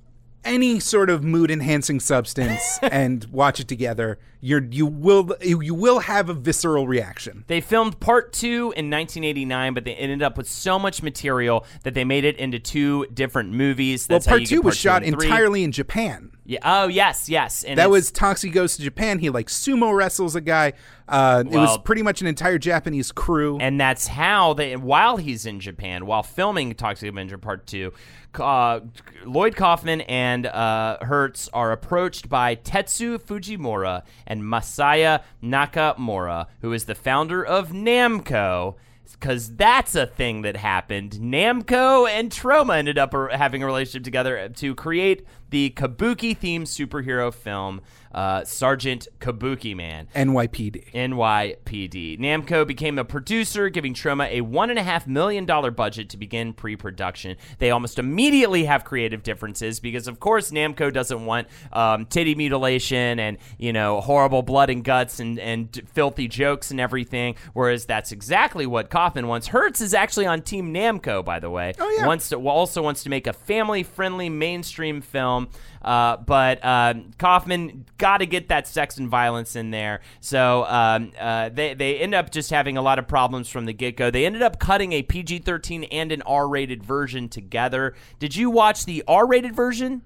[0.45, 4.19] any sort of mood enhancing substance, and watch it together.
[4.47, 7.43] You're you will you will have a visceral reaction.
[7.49, 11.95] They filmed part two in 1989, but they ended up with so much material that
[11.95, 14.07] they made it into two different movies.
[14.09, 16.31] Well, That's how part two get was part shot entirely in Japan.
[16.47, 16.61] Yeah.
[16.63, 17.65] Oh yes, yes.
[17.65, 19.19] And That was Toxie goes to Japan.
[19.19, 20.75] He like sumo wrestles a guy.
[21.09, 23.59] Uh, it was pretty much an entire Japanese crew.
[23.61, 27.93] and that's how they while he's in Japan while filming Toxic Avenger Part Two,
[28.35, 28.81] uh,
[29.25, 36.85] Lloyd Kaufman and uh, Herz are approached by Tetsu Fujimura and Masaya Nakamura, who is
[36.85, 38.77] the founder of Namco.
[39.13, 41.13] Because that's a thing that happened.
[41.13, 47.33] Namco and Troma ended up having a relationship together to create the Kabuki themed superhero
[47.33, 47.81] film,
[48.17, 50.07] uh, Sergeant Kabukiman.
[50.15, 50.91] NYPD.
[50.93, 52.19] NYPD.
[52.19, 57.37] Namco became a producer, giving Troma a $1.5 million budget to begin pre production.
[57.59, 63.21] They almost immediately have creative differences because, of course, Namco doesn't want um, titty mutilation
[63.21, 68.13] and, you know, horrible blood and guts and, and filthy jokes and everything, whereas that's
[68.13, 69.49] exactly what Kaufman wants.
[69.49, 71.75] Herz is actually on Team Namco, by the way.
[71.79, 72.07] Oh, yeah.
[72.07, 75.49] Wants to, also wants to make a family friendly mainstream film.
[75.87, 80.01] Uh, but um, Kaufman got to get that sex and violence in there.
[80.21, 83.73] So um, uh, they they end up just having a lot of problems from the
[83.73, 84.11] get go.
[84.11, 87.95] They ended up cutting a PG thirteen and an R rated version together.
[88.19, 90.03] Did you watch the R rated version?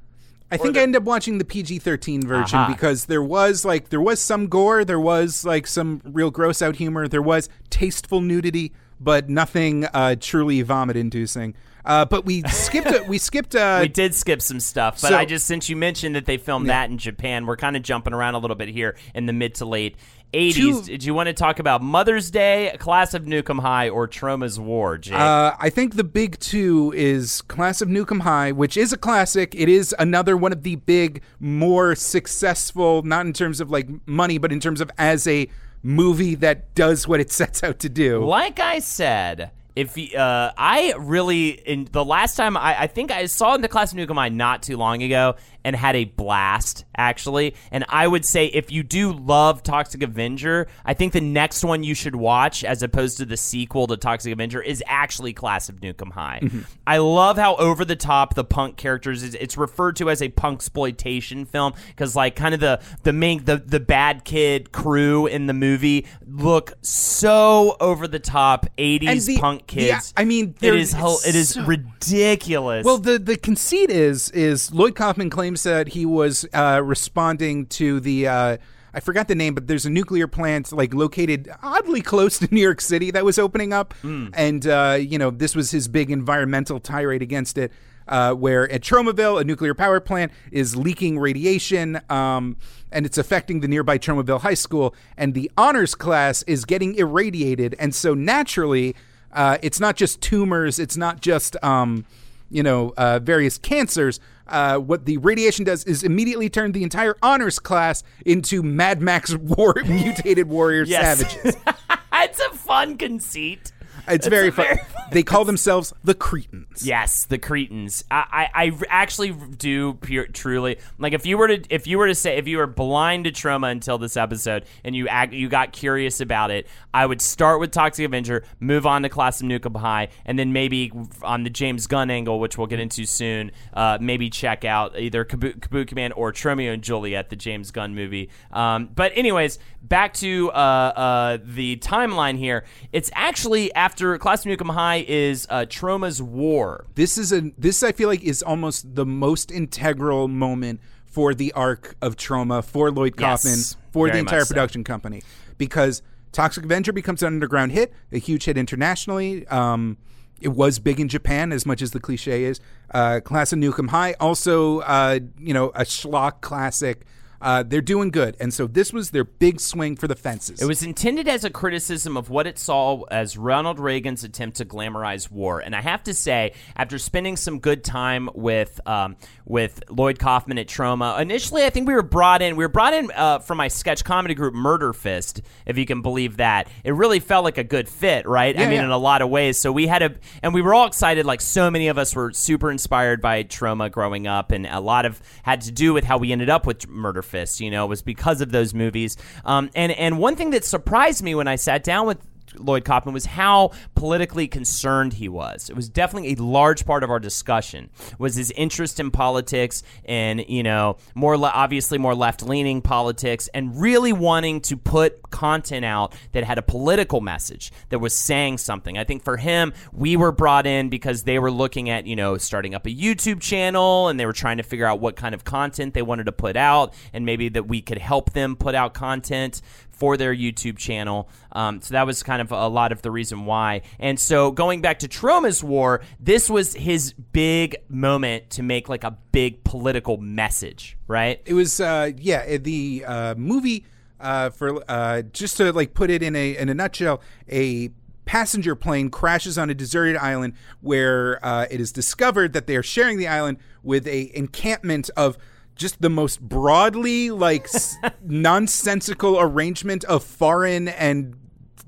[0.53, 2.73] I think I ended up watching the PG-13 version Aha.
[2.73, 6.77] because there was like there was some gore, there was like some real gross out
[6.77, 11.55] humor, there was tasteful nudity, but nothing uh, truly vomit-inducing.
[11.85, 15.25] Uh, but we skipped we skipped uh, we did skip some stuff, but so- I
[15.25, 18.35] just since you mentioned that they filmed that in Japan, we're kind of jumping around
[18.35, 19.97] a little bit here in the mid to late.
[20.33, 20.55] 80s.
[20.55, 24.07] Two- Did you want to talk about Mother's Day, Class of Nuke 'Em High, or
[24.07, 25.15] Troma's War, Jake?
[25.19, 28.97] Uh, I think the big two is Class of Nuke 'Em High, which is a
[28.97, 29.57] classic.
[29.57, 34.39] It is another one of the big, more successful, not in terms of like money,
[34.39, 35.49] but in terms of as a
[35.83, 38.25] movie that does what it sets out to do.
[38.25, 43.27] Like I said, if uh, I really in the last time I, I think I
[43.27, 46.85] saw in the class of Nuke 'Em not too long ago and had a blast
[46.97, 47.55] actually.
[47.71, 51.83] And I would say if you do love Toxic Avenger, I think the next one
[51.83, 55.77] you should watch as opposed to the sequel to Toxic Avenger is actually Class of
[55.81, 56.41] Nuke 'Em High.
[56.43, 56.61] Mm-hmm.
[56.87, 59.35] I love how over the top the punk characters is.
[59.35, 63.45] It's referred to as a punk exploitation film because like kind of the the main
[63.45, 69.21] the the bad kid crew in the movie look so over the top 80s And
[69.23, 70.15] the- punk yeah, kids.
[70.17, 70.95] I mean, it is
[71.27, 72.85] it is so- ridiculous.
[72.85, 78.01] Well, the the conceit is is Lloyd Kaufman claims that he was uh, responding to
[78.01, 78.29] the.
[78.29, 78.57] Uh,
[78.93, 82.61] I forgot the name, but there's a nuclear plant like located oddly close to New
[82.61, 83.95] York City that was opening up,
[84.35, 87.73] and uh, you know this was his big environmental tirade against it.
[88.09, 92.57] Uh, where at Tromaville, a nuclear power plant is leaking radiation, um,
[92.91, 97.77] and it's affecting the nearby Tromaville High School, and the honors class is getting irradiated,
[97.79, 98.97] and so naturally,
[99.33, 102.05] uh, it's not just tumors, it's not just um,
[102.51, 104.19] you know, uh, various cancers,
[104.51, 109.35] uh, what the radiation does is immediately turn the entire honors class into Mad Max
[109.37, 111.19] war mutated warrior Yes.
[111.21, 111.57] savages.
[112.13, 113.73] it's a fun conceit.
[114.09, 114.65] It's very a fun.
[114.67, 116.87] very fun They call themselves the Cretans.
[116.87, 118.05] Yes, the Cretans.
[118.11, 122.07] I, I, I actually do pure, truly like if you were to if you were
[122.07, 125.49] to say if you were blind to Troma until this episode and you ag- you
[125.49, 129.47] got curious about it, I would start with Toxic Avenger, move on to Class of
[129.49, 130.93] Nuke 'Em High, and then maybe
[131.23, 135.25] on the James Gunn angle, which we'll get into soon, uh, maybe check out either
[135.25, 138.31] Kabu- Kabukiman or Tromeo and Juliet, the James Gunn movie.
[138.53, 142.65] Um, but anyways, back to uh, uh, the timeline here.
[142.93, 146.87] It's actually after Class of Nuke 'Em High is uh, Troma's War.
[146.95, 151.53] This is a this I feel like is almost the most integral moment for the
[151.53, 154.55] arc of Troma for Lloyd Yes, Kaufman for the entire much so.
[154.55, 155.23] production company
[155.59, 156.03] because
[156.33, 159.47] Toxic Avenger becomes an underground hit, a huge hit internationally.
[159.49, 159.97] Um,
[160.41, 162.61] it was big in Japan, as much as the cliche is.
[162.93, 167.05] Uh, Class of Nukem High, also, uh, you know, a schlock classic.
[167.41, 170.61] Uh, they're doing good, and so this was their big swing for the fences.
[170.61, 174.65] It was intended as a criticism of what it saw as Ronald Reagan's attempt to
[174.65, 179.17] glamorize war, and I have to say, after spending some good time with um,
[179.47, 182.57] with Lloyd Kaufman at Troma, initially I think we were brought in.
[182.57, 186.03] We were brought in uh, from my sketch comedy group Murder Fist, if you can
[186.03, 186.69] believe that.
[186.85, 188.55] It really felt like a good fit, right?
[188.55, 188.85] I mean, yeah.
[188.85, 189.57] in a lot of ways.
[189.57, 191.25] So we had a, and we were all excited.
[191.25, 195.07] Like so many of us were super inspired by Troma growing up, and a lot
[195.07, 197.61] of had to do with how we ended up with Murder Fist.
[197.61, 199.17] You know, it was because of those movies.
[199.45, 202.19] Um, and and one thing that surprised me when I sat down with
[202.57, 205.71] Lloyd Kaufman was how politically concerned he was.
[205.71, 210.45] It was definitely a large part of our discussion was his interest in politics and
[210.49, 215.85] you know more le- obviously more left leaning politics and really wanting to put content
[215.85, 218.99] out that had a political message that was saying something.
[218.99, 222.37] I think for him we were brought in because they were looking at you know
[222.37, 225.45] starting up a YouTube channel and they were trying to figure out what kind of
[225.45, 228.95] content they wanted to put out and maybe that we could help them put out
[228.95, 229.63] content
[230.01, 231.29] for their YouTube channel.
[231.53, 233.83] Um, so that was kind of a lot of the reason why.
[233.99, 239.05] And so going back to Troma's War, this was his big moment to make like
[239.05, 241.41] a big political message, right?
[241.45, 243.85] It was uh yeah, uh, the uh movie
[244.19, 247.21] uh for uh just to like put it in a in a nutshell,
[247.51, 247.91] a
[248.25, 252.83] passenger plane crashes on a deserted island where uh, it is discovered that they are
[252.83, 255.37] sharing the island with a encampment of
[255.81, 261.35] just the most broadly like s- nonsensical arrangement of foreign and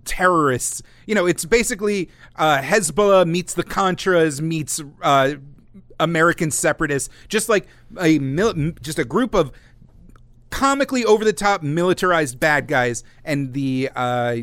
[0.07, 0.83] terrorists.
[1.07, 5.35] You know, it's basically uh, Hezbollah meets the Contras meets uh,
[6.01, 7.67] American separatists, just like
[8.01, 9.53] a mil- just a group of
[10.51, 14.37] comically over the top militarized bad guys, and the uh,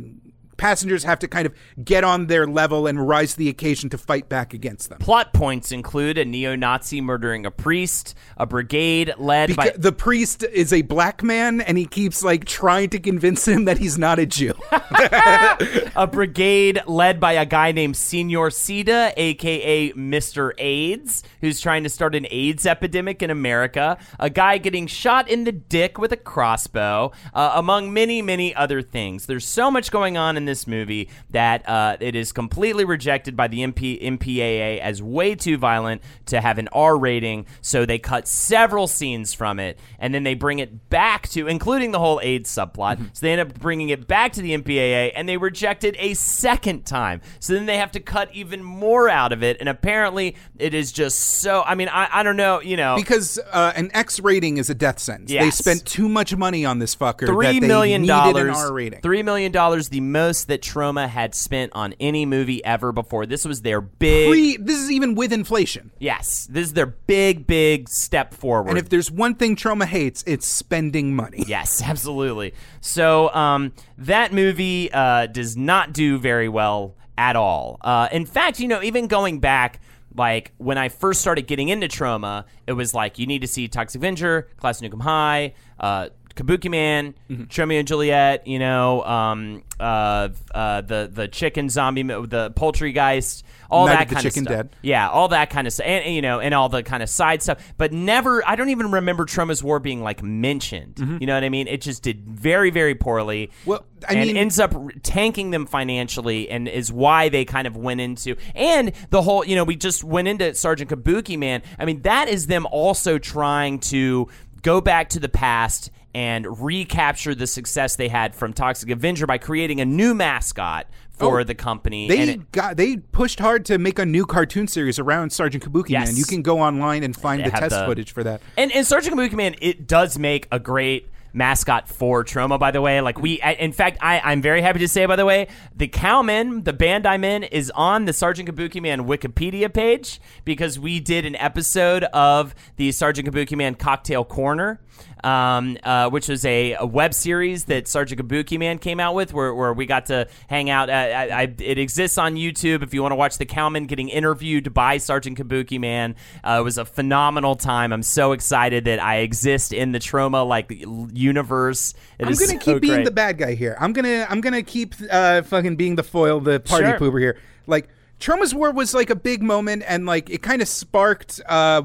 [0.59, 1.53] passengers have to kind of
[1.83, 4.99] get on their level and rise to the occasion to fight back against them.
[4.99, 9.73] Plot points include a neo Nazi murdering a priest, a brigade led by.
[9.75, 13.77] The priest is a black man, and he keeps like trying to convince him that
[13.77, 14.53] he's not a Jew.
[15.95, 20.51] a brigade led by a guy named Senor Sida, aka Mr.
[20.57, 25.45] AIDS, who's trying to start an AIDS epidemic in America, a guy getting shot in
[25.45, 29.25] the dick with a crossbow, uh, among many, many other things.
[29.25, 33.47] There's so much going on in this movie that uh, it is completely rejected by
[33.47, 38.27] the MP- MPAA as way too violent to have an R rating, so they cut
[38.27, 42.49] several scenes from it, and then they bring it back to, including the whole AIDS
[42.49, 42.97] subplot.
[43.13, 46.13] So they end up bringing it back to the MPAA, and they reject it a
[46.15, 47.21] second time.
[47.39, 50.91] So then they have to cut even more out of it, and apparently it is
[50.91, 51.61] just so.
[51.61, 52.95] I mean, I, I don't know, you know.
[52.95, 55.29] because uh, an X rating is a death sentence.
[55.31, 57.27] They spent too much money on this fucker.
[57.27, 58.57] Three that they million needed dollars.
[58.57, 59.01] An R rating.
[59.01, 63.25] Three million dollars, the most that Troma had spent on any movie ever before.
[63.25, 64.29] This was their big.
[64.29, 65.91] Pre- this is even with inflation.
[65.99, 68.69] yes, this is their big, big step forward.
[68.69, 71.43] And if there's one thing Troma hates, it's spending money.
[71.47, 72.53] Yes, absolutely.
[72.81, 77.77] So um, that movie uh, does not do very well at all.
[77.81, 79.79] Uh, in fact, you know, even going back,
[80.15, 83.67] like when I first started getting into Troma, it was like you need to see
[83.67, 86.09] Toxic Avenger, Class of Nuke 'Em High, uh,
[86.39, 87.13] Kabukiman,
[87.57, 88.47] Romeo and Juliet.
[88.47, 94.09] You know, um, uh, uh, the the chicken zombie, the Poultrygeist, all Night that of
[94.09, 94.63] the kind Chicken of stuff.
[94.71, 94.75] Dead.
[94.81, 97.41] Yeah, all that kind of stuff, and, you know, and all the kind of side
[97.43, 97.73] stuff.
[97.77, 100.99] But never, I don't even remember Troma's War being like mentioned.
[101.19, 101.67] You know what I mean?
[101.67, 103.47] It just did very, very poorly.
[103.47, 103.69] Mm-hmm.
[103.69, 104.73] Well, I and mean- ends up
[105.03, 109.45] tanking them financially, and is why they kind of went into and the whole.
[109.45, 111.63] You know, we just went into Sergeant Kabukiman.
[111.77, 114.27] I mean, that is them also trying to
[114.61, 119.37] go back to the past and recapture the success they had from Toxic Avenger by
[119.37, 122.07] creating a new mascot for Oh, the company.
[122.07, 125.89] They it- got they pushed hard to make a new cartoon series around Sergeant Kabuki
[125.89, 126.07] Yes.
[126.07, 126.17] Man.
[126.17, 128.41] You can go online and find They the test the- footage for that.
[128.57, 133.01] And, and Sergeant Kabukiman, it does make a great mascot for Troma, by the way.
[133.01, 135.87] Like we, I- in fact, I, I'm very happy to say, by the way, the
[135.87, 141.25] Cowman, the band I'm in, is on the Sergeant Kabukiman Wikipedia page because we did
[141.25, 144.79] an episode of the Sergeant Kabukiman Cocktail Corner.
[145.23, 149.53] Um, uh, which was a, a web series that Sergeant Kabukiman came out with, where,
[149.53, 150.89] where we got to hang out.
[150.89, 154.07] Uh, I, I, it exists on YouTube if you want to watch the Cowman getting
[154.09, 156.15] interviewed by Sergeant Kabukiman.
[156.43, 157.91] Uh, it was a phenomenal time.
[157.91, 160.71] I'm so excited that I exist in the Troma like
[161.13, 161.93] universe.
[162.17, 163.05] It I'm gonna so keep being great.
[163.05, 163.75] the bad guy here.
[163.79, 166.99] I'm gonna I'm gonna keep uh fucking being the foil, the party Sure.
[166.99, 167.37] pooper here.
[167.67, 167.89] Like
[168.19, 171.83] Troma's War was like a big moment and like it kind of sparked uh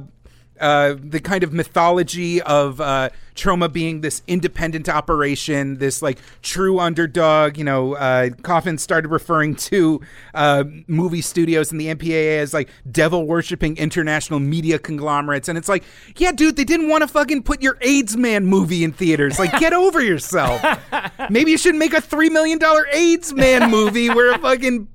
[0.60, 6.78] uh, the kind of mythology of uh, Troma being this independent operation, this like true
[6.78, 7.56] underdog.
[7.58, 10.00] You know, uh, Kaufman started referring to
[10.34, 15.68] uh, movie studios and the MPAA as like devil worshipping international media conglomerates, and it's
[15.68, 15.84] like,
[16.16, 19.38] yeah, dude, they didn't want to fucking put your AIDS Man movie in theaters.
[19.38, 20.62] Like, get over yourself.
[21.30, 24.88] Maybe you should make a three million dollar AIDS Man movie where a fucking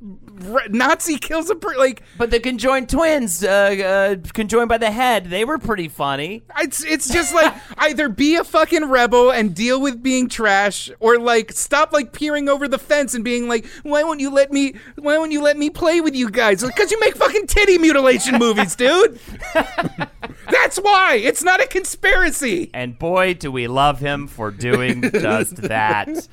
[0.69, 2.03] Nazi kills a per- like.
[2.17, 6.43] But the conjoined twins, uh, uh, conjoined by the head, they were pretty funny.
[6.59, 11.17] It's it's just like either be a fucking rebel and deal with being trash, or
[11.17, 14.75] like stop like peering over the fence and being like, why won't you let me?
[14.95, 16.63] Why won't you let me play with you guys?
[16.63, 19.19] Because you make fucking titty mutilation movies, dude.
[20.49, 22.69] That's why it's not a conspiracy.
[22.73, 26.27] And boy, do we love him for doing just that.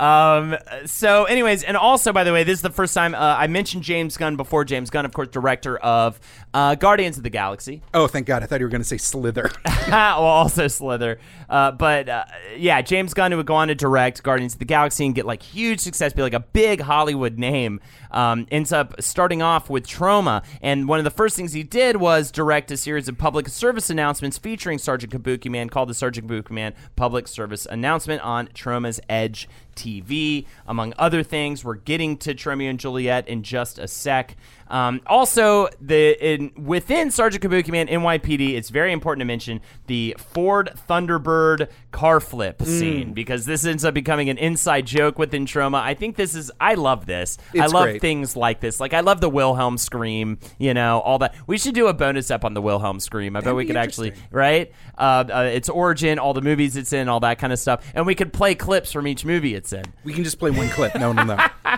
[0.00, 3.46] Um, so, anyways, and also, by the way, this is the first time uh, I
[3.46, 4.64] mentioned James Gunn before.
[4.64, 6.18] James Gunn, of course, director of
[6.54, 7.82] uh, Guardians of the Galaxy.
[7.94, 8.42] Oh, thank God!
[8.42, 9.50] I thought you were going to say Slither.
[9.88, 11.18] well, also Slither.
[11.48, 12.24] Uh, but uh,
[12.56, 15.26] yeah, James Gunn, who would go on to direct Guardians of the Galaxy and get
[15.26, 17.80] like huge success, be like a big Hollywood name,
[18.10, 20.44] um, ends up starting off with Troma.
[20.62, 23.90] And one of the first things he did was direct a series of public service
[23.90, 29.48] announcements featuring Sergeant Kabukiman called the Sergeant Kabukiman Public Service Announcement on Troma's Edge
[29.78, 31.64] TV, among other things.
[31.64, 34.36] We're getting to Tromeo and Juliet in just a sec.
[34.70, 40.70] Um, also, the in, within Sergeant Kabukiman NYPD, it's very important to mention the Ford
[40.88, 45.80] Thunderbird car flip scene because this ends up becoming an inside joke within Troma.
[45.80, 47.38] I think this is I love this.
[47.58, 48.00] I love great.
[48.02, 48.78] things like this.
[48.78, 50.38] Like I love the Wilhelm scream.
[50.58, 51.34] You know all that.
[51.46, 53.36] We should do a bonus up on the Wilhelm scream.
[53.36, 54.70] I bet we could actually right.
[54.98, 58.06] Uh, uh, its origin, all the movies it's in, all that kind of stuff, and
[58.06, 59.84] we could play clips from each movie it's in.
[60.04, 60.94] we can just play one clip.
[60.94, 61.36] No, no, no.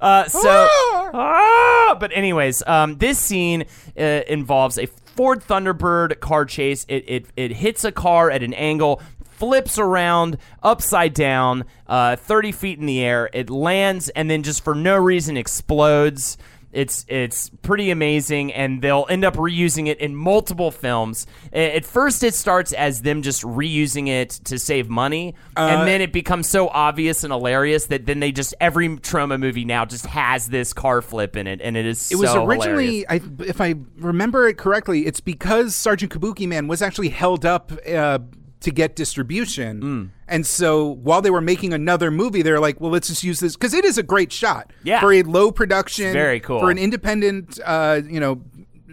[0.00, 0.68] Uh, so,
[1.12, 1.96] Ah!
[1.98, 3.64] but anyways, um, this scene
[3.98, 6.84] uh, involves a Ford Thunderbird car chase.
[6.88, 9.00] It, it it hits a car at an angle.
[9.24, 13.28] Flips around upside down, uh, 30 feet in the air.
[13.34, 16.38] It lands and then just for no reason explodes.
[16.76, 21.26] It's it's pretty amazing, and they'll end up reusing it in multiple films.
[21.50, 26.12] At first, it starts as them just reusing it to save money, and then it
[26.12, 30.48] becomes so obvious and hilarious that then they just every Troma movie now just has
[30.48, 32.12] this car flip in it, and it is.
[32.12, 33.08] It was so originally.
[33.08, 38.18] I, if I remember it correctly, it's because Sergeant Kabukiman was actually held up uh,
[38.66, 40.08] to get distribution, Mm.
[40.28, 43.56] and so while they were making another movie, they're like, "Well, let's just use this
[43.56, 45.00] because it is a great shot Yeah.
[45.00, 46.60] for a low production, It's very cool.
[46.60, 48.42] for an independent, uh, you know,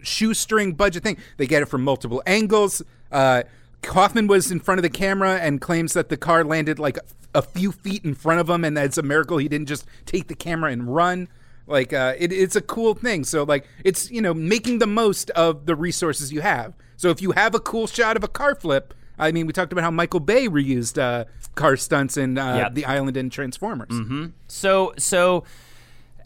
[0.03, 1.17] shoestring budget thing.
[1.37, 3.43] They get it from multiple angles." Uh,
[3.81, 6.97] Kaufman was in front of the camera and claims that the car landed like
[7.35, 9.85] a few feet in front of him, and that it's a miracle he didn't just
[10.05, 11.27] take the camera and run.
[11.67, 13.23] Like uh, it, it's a cool thing.
[13.23, 16.73] So like it's you know making the most of the resources you have.
[16.95, 18.93] So if you have a cool shot of a car flip,
[19.23, 22.69] I mean, we talked about how Michael Bay reused uh, car stunts in uh, Yeah.
[22.69, 23.91] The Island and Transformers.
[24.47, 25.43] So so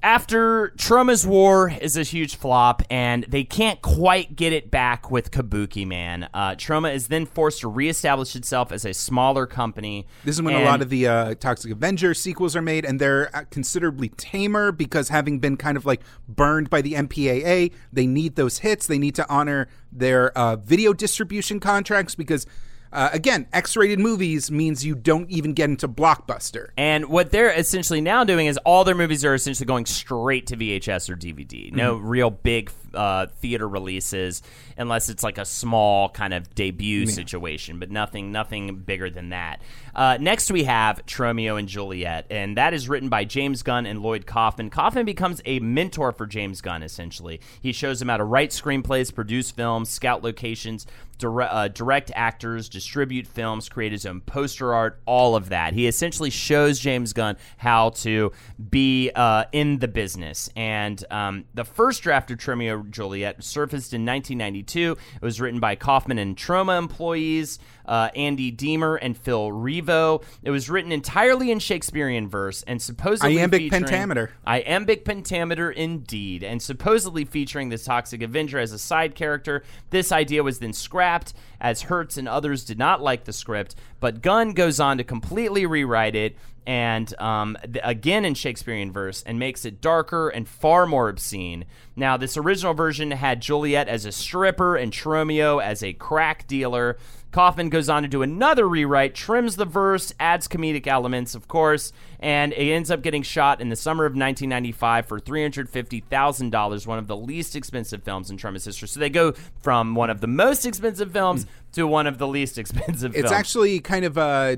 [0.04, 5.32] after Troma's War is a huge flop, and they can't quite get it back with
[5.32, 6.30] Kabukiman.
[6.34, 10.06] Uh, Troma is then forced to reestablish itself as a smaller company.
[10.24, 13.02] This is when and- a lot of the uh, Toxic Avenger sequels are made, and
[13.02, 18.06] they're uh, considerably tamer because having been kind of like burned by the MPAA, they
[18.06, 18.86] need those hits.
[18.88, 22.46] They need to honor their uh, video distribution contracts because,
[22.92, 26.70] uh, again, X-rated movies means you don't even get into blockbuster.
[26.78, 30.58] And what they're essentially now doing is all their movies are essentially going straight to
[30.58, 31.72] VHS or DVD.
[31.74, 32.08] No Mm-hmm.
[32.08, 34.42] real big uh, theater releases,
[34.78, 39.62] unless it's like a small kind of debut situation, but nothing, nothing bigger than that.
[39.96, 44.02] Uh, next, we have Tromeo and Juliet, and that is written by James Gunn and
[44.02, 44.70] Lloyd Kaufman.
[44.70, 46.84] Kaufman becomes a mentor for James Gunn.
[46.84, 50.86] Essentially, he shows him how to write screenplays, produce films, scout locations,
[51.18, 55.74] dire- uh, direct actors, distribute films, create his own poster art, all of that.
[55.74, 58.32] He essentially shows James Gunn how to
[58.70, 60.50] be uh, in the business.
[60.56, 64.98] And um, the first draft of Tromeo and Juliet surfaced in 1992.
[65.16, 67.60] It was written by Kaufman and Troma employees.
[67.86, 70.22] Uh, Andy Deemer and Phil Revo.
[70.44, 74.32] It was written entirely in Shakespearean verse and supposedly Iambic pentameter.
[74.46, 79.64] Iambic pentameter indeed, and supposedly featuring the Toxic Avenger as a side character.
[79.90, 84.22] This idea was then scrapped, as Herz and others did not like the script, but
[84.22, 86.36] Gunn goes on to completely rewrite it
[86.68, 91.64] and um, again in Shakespearean verse and makes it darker and far more obscene.
[91.96, 96.98] Now, this original version had Juliet as a stripper and Tromeo as a crack dealer.
[97.32, 101.92] Kaufman goes on to do another rewrite, trims the verse, adds comedic elements, of course,
[102.20, 107.08] and it ends up getting shot in the summer of 1995 for $350,000, one of
[107.08, 108.88] the least expensive films in Troma's history.
[108.88, 112.58] So they go from one of the most expensive films to one of the least
[112.58, 113.16] expensive films.
[113.16, 113.32] It's films.
[113.32, 114.56] actually kind of uh,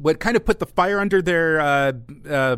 [0.00, 1.92] what kind of put the fire under their uh,
[2.28, 2.56] uh,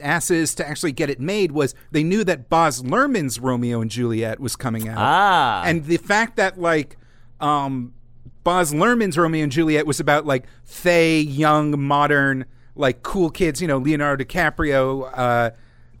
[0.00, 4.40] asses to actually get it made was they knew that Baz Luhrmann's Romeo and Juliet
[4.40, 4.98] was coming out.
[4.98, 5.62] Ah.
[5.64, 6.96] And the fact that like
[7.40, 7.94] um,
[8.44, 12.44] Baz Luhrmann's Romeo and Juliet was about like fey, young, modern,
[12.76, 15.10] like cool kids, you know, Leonardo DiCaprio.
[15.12, 15.50] Uh,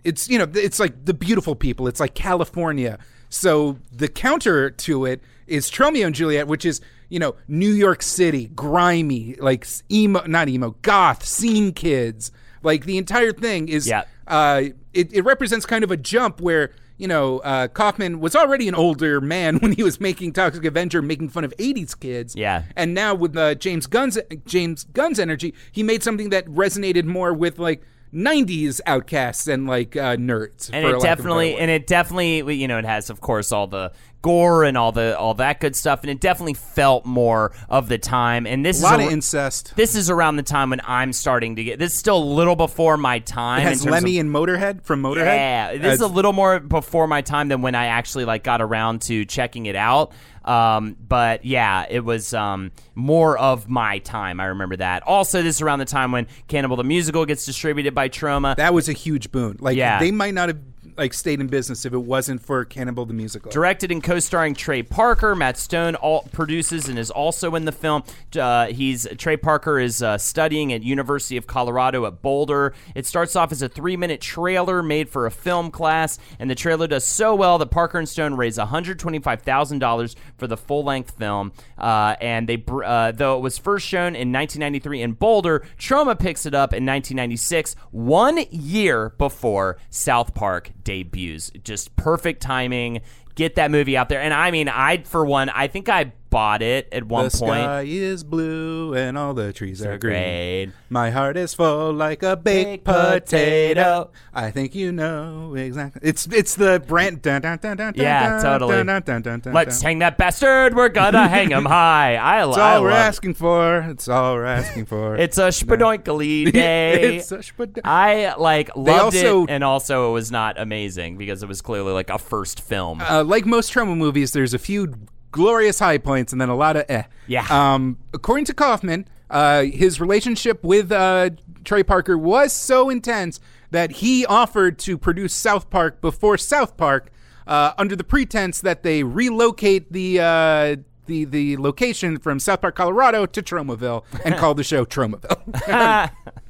[0.04, 1.88] it's you know, it's like the beautiful people.
[1.88, 2.98] It's like California.
[3.30, 8.02] So the counter to it is Tromeo and Juliet, which is you know New York
[8.02, 12.30] City, grimy, like emo, not emo, goth, scene kids.
[12.62, 14.04] Like the entire thing is Yeah.
[14.26, 18.68] uh, it, it represents kind of a jump where you know uh, Kaufman was already
[18.68, 22.34] an older man when he was making Toxic Avenger, making fun of '80s kids.
[22.36, 22.64] Yeah.
[22.76, 27.32] and now with uh, James Gunn's James Gunn's energy, he made something that resonated more
[27.32, 27.82] with like
[28.14, 30.70] '90s outcasts and like uh, nerds.
[30.72, 33.10] and for it lack of a better definitely and it definitely you know it has
[33.10, 33.92] of course all the
[34.22, 37.98] gore and all the all that good stuff and it definitely felt more of the
[37.98, 39.74] time and this a lot is of incest.
[39.76, 42.56] this is around the time when I'm starting to get this is still a little
[42.56, 45.26] before my time It has Lemmy of, and Motorhead from Motorhead.
[45.26, 48.44] yeah this is a Uh, little more before my time than when I actually like
[48.44, 50.12] got around to checking it out
[50.44, 55.56] um, but yeah it was um, more of my time I remember that also this
[55.56, 58.92] is around the time when Cannibal the Musical gets distributed by Troma that was a
[58.92, 59.56] huge boon.
[59.60, 59.98] Like Yeah.
[59.98, 60.58] they might not have
[60.96, 63.50] like stayed in business if it wasn't for Cannibal the Musical.
[63.50, 68.02] Directed and co-starring Trey Parker, Matt Stone all produces and is also in the film.
[68.38, 72.74] Uh, he's Trey Parker is uh, studying at University of Colorado at Boulder.
[72.94, 76.86] It starts off as a three-minute trailer made for a film class, and the trailer
[76.86, 80.56] does so well that Parker and Stone raise one hundred twenty-five thousand dollars for the
[80.56, 81.52] full-length film.
[81.78, 86.46] Uh, and they, uh, though it was first shown in 1993 in Boulder, Troma picks
[86.46, 91.50] it up in 1996, one year before South Park debuts.
[91.62, 93.00] Just perfect timing.
[93.34, 94.20] Get that movie out there.
[94.20, 97.62] And I mean, I for one, I think I bought it at one the point.
[97.62, 100.12] sky is blue and all the trees are green.
[100.14, 100.68] Great.
[100.90, 103.20] My heart is full like a baked Baked potato.
[103.20, 104.10] potato.
[104.34, 106.00] I think you know exactly.
[106.02, 107.22] It's it's the brand.
[107.22, 108.76] Dun, dun, dun, dun, Yeah, dun, totally.
[108.82, 110.74] Dun, dun, dun, dun, Let's hang that bastard.
[110.74, 112.16] We're gonna hang him high.
[112.16, 113.78] I, It's I all we're asking for.
[113.88, 115.14] It's all we're asking for.
[115.24, 117.16] It's a spadoinkly day.
[117.18, 121.44] It's a spad- I like loved also- it, and also it was not amazing because
[121.44, 123.00] it was clearly like a first film.
[123.00, 124.94] uh, like most Troma movies, there's a few
[125.34, 127.02] glorious high points and then a lot of eh.
[127.26, 127.44] Yeah.
[127.50, 131.30] Um, according to Kaufman, uh, his relationship with uh,
[131.64, 133.40] Trey Parker was so intense
[133.72, 137.10] that he offered to produce South Park before South Park,
[137.48, 140.20] uh, under the pretense that they relocate the.
[140.20, 140.76] Uh,
[141.06, 146.10] the, the location from South Park, Colorado to Tromaville and call the show Tromaville.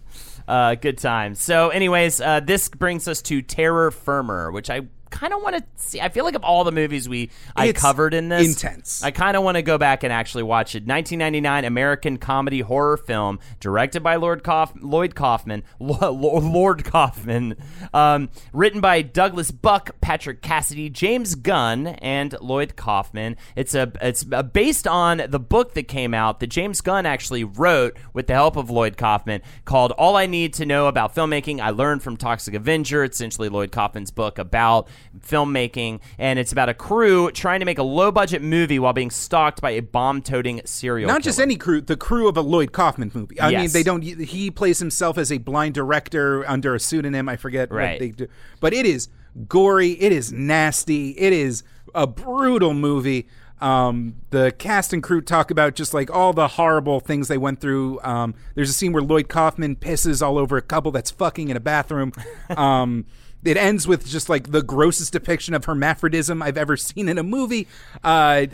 [0.47, 1.43] Uh, good times.
[1.43, 4.83] So, anyways, uh, this brings us to Terror Firmer, which I
[5.15, 6.01] kind of want to see.
[6.01, 9.03] I feel like of all the movies we I It's covered in this, intense.
[9.03, 10.87] I kind of want to go back and actually watch it.
[10.87, 17.55] 1999 American comedy horror film directed by Lord Kauf- Lloyd Kaufman, Lo- Lo- Lord Kaufman,
[17.95, 23.37] um, written by Douglas Buck, Patrick Cassidy, James Gunn, and Lloyd Kaufman.
[23.55, 27.45] It's a it's uh based on the book that came out that James Gunn actually
[27.45, 31.61] wrote with the help of Lloyd Kaufman called All I Need to Know About Filmmaking
[31.61, 33.05] I Learned from Toxic Avenger.
[33.05, 37.79] It's essentially Lloyd Kaufman's book about filmmaking, and it's about a crew trying to make
[37.79, 41.57] a low budget movie while being stalked by a bomb toting serial Not just any
[41.57, 43.41] crew, the crew of a Lloyd Kaufman movie.
[43.41, 44.03] I mean, they don't.
[44.03, 47.29] He plays himself as a blind director under a pseudonym.
[47.29, 47.93] I forget Right.
[47.93, 48.27] what they do,
[48.61, 49.09] but it is
[49.49, 49.91] gory.
[49.93, 51.11] It is nasty.
[51.11, 51.63] It is
[51.95, 53.27] a brutal movie.
[53.61, 57.61] Um, the cast and crew talk about just like all the horrible things they went
[57.61, 57.99] through.
[58.03, 61.57] Um, there's a scene where Lloyd Kaufman pisses all over a couple that's fucking in
[61.57, 62.13] a bathroom.
[62.57, 63.07] Um,
[63.45, 67.23] it ends with just like the grossest depiction of hermaphrodism I've ever seen in a
[67.23, 67.69] movie.
[68.03, 68.47] Uh,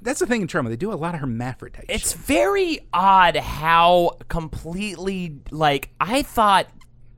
[0.00, 1.86] that's the thing in Troma; they do a lot of hermaphrodite.
[1.88, 2.20] It's shit.
[2.20, 6.66] very odd how completely like I thought,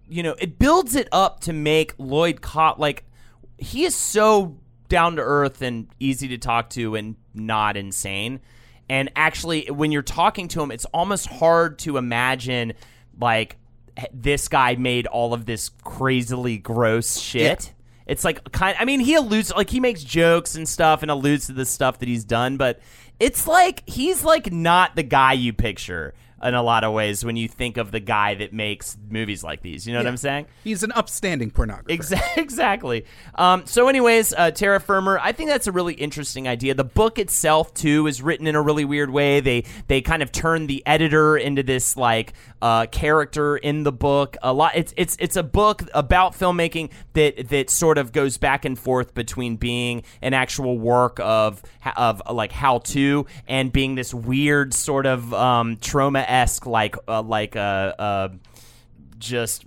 [0.08, 3.04] you know, it builds it up to make Lloyd Cop like
[3.58, 4.58] he is so
[4.88, 8.40] down to earth and easy to talk to and not insane.
[8.88, 12.74] And actually, when you're talking to him, it's almost hard to imagine
[13.18, 13.56] like
[14.12, 17.72] this guy made all of this crazily gross shit.
[18.06, 18.76] It's like kind.
[18.78, 21.98] I mean, he alludes like he makes jokes and stuff and alludes to the stuff
[22.00, 22.80] that he's done, but
[23.20, 26.14] it's like he's like not the guy you picture.
[26.42, 29.62] In a lot of ways when you think of the guy that makes movies like
[29.62, 29.86] these.
[29.86, 30.46] You know what I'm saying?
[30.64, 31.88] He's an upstanding pornographer.
[31.88, 33.04] Exa- exactly.
[33.34, 36.74] Um, so, anyways, uh, Terror Firmer, I think that's a really interesting idea.
[36.74, 39.40] The book itself, too, is written in a really weird way.
[39.40, 44.36] They they kind of turn the editor into this like uh, character in the book.
[44.42, 44.72] A lot.
[44.74, 49.14] It's it's it's a book about filmmaking that that sort of goes back and forth
[49.14, 51.62] between being an actual work of
[51.96, 57.22] of like how to and being this weird sort of um, Troma esque like uh,
[57.22, 58.28] like uh, uh,
[59.18, 59.64] just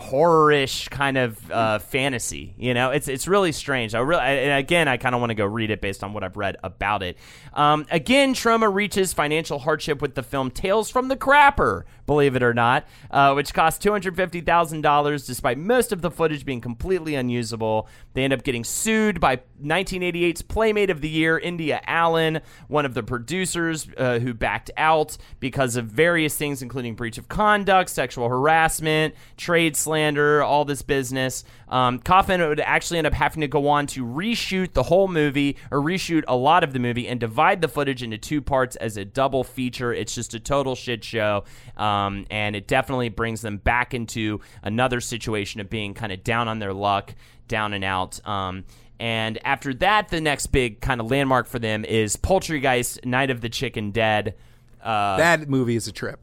[0.00, 2.54] horror-ish kind of uh, fantasy.
[2.58, 3.94] You know, it's it's really strange.
[3.94, 6.24] I really, and again, I kind of want to go read it based on what
[6.24, 7.18] I've read about it.
[7.52, 12.42] Um, again, Troma reaches financial hardship with the film Tales from the Crapper, believe it
[12.42, 16.44] or not, uh, which cost two hundred fifty thousand dollars, despite most of the footage
[16.44, 17.86] being completely unusable.
[18.14, 22.94] They end up getting sued by 1988's Playmate of the Year, India Allen, one of
[22.94, 28.28] the producers uh, who backed out because of various things, including breach of conduct, sexual
[28.28, 31.42] harassment, trade slander, all this business.
[31.68, 35.56] Um, Kaufman would actually end up having to go on to reshoot the whole movie
[35.72, 38.96] or reshoot a lot of the movie and divide the footage into two parts as
[38.96, 39.92] a double feature.
[39.92, 41.42] It's just a total shit show.
[41.76, 46.46] Um, and it definitely brings them back into another situation of being kind of down
[46.46, 47.12] on their luck,
[47.48, 48.24] down and out.
[48.24, 48.62] Um,
[49.00, 53.40] and after that, the next big kind of landmark for them is Poultrygeist Night of
[53.40, 54.36] the Chicken Dead.
[54.80, 56.20] Uh, that movie is a trip.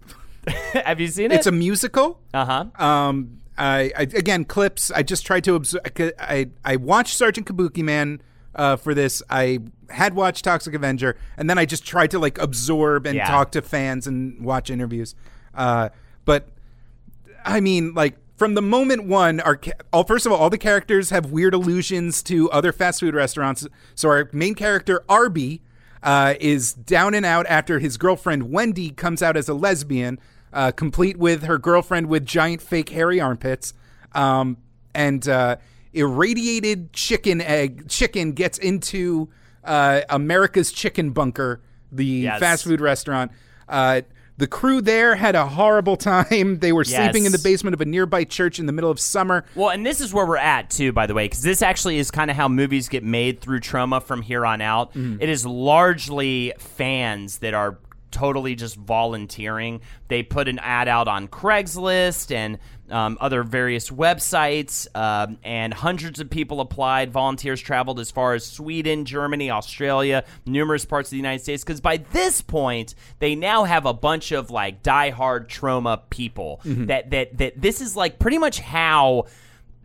[0.74, 1.36] have you seen it?
[1.36, 2.22] It's a musical.
[2.34, 2.86] uh huh.
[2.86, 4.92] Um, I, I again clips.
[4.92, 5.84] I just tried to absorb.
[6.20, 8.20] I I watched Sergeant Kabukiman
[8.56, 9.24] uh, for this.
[9.30, 9.60] I
[9.90, 13.28] had watched Toxic Avenger, and then I just tried to like absorb and Yeah.
[13.28, 15.16] talk to fans and watch interviews.
[15.56, 15.90] Uh,
[16.26, 16.50] but
[17.46, 19.60] I mean, like from the moment one, our
[19.92, 23.68] all first of all, all the characters have weird allusions to other fast food restaurants.
[23.96, 25.62] So our main character Arby
[26.04, 30.20] uh, is down and out after his girlfriend Wendy comes out as a lesbian,
[30.54, 33.74] uh, complete with her girlfriend with giant fake hairy armpits,
[34.14, 34.58] um,
[34.96, 35.58] and uh,
[35.94, 39.30] irradiated chicken egg chicken gets into
[39.64, 41.60] uh, America's Chicken Bunker,
[41.92, 42.40] the Yes.
[42.40, 43.32] fast food restaurant.
[43.68, 44.02] Uh,
[44.38, 46.60] the crew there had a horrible time.
[46.60, 49.44] They were sleeping in the basement of a nearby church in the middle of summer.
[49.56, 52.12] Well, and this is where we're at too, by the way, because this actually is
[52.12, 54.92] kind of how movies get made through Troma from here on out.
[54.96, 57.78] It is largely fans that are
[58.12, 59.82] totally just volunteering.
[60.08, 62.58] They put an ad out on Craigslist and
[62.90, 67.12] um, other various websites, um, and hundreds of people applied.
[67.12, 71.64] Volunteers traveled as far as Sweden, Germany, Australia, numerous parts of the United States.
[71.64, 76.62] Because by this point, they now have a bunch of like diehard Troma people.
[76.86, 79.26] That that that this is like pretty much how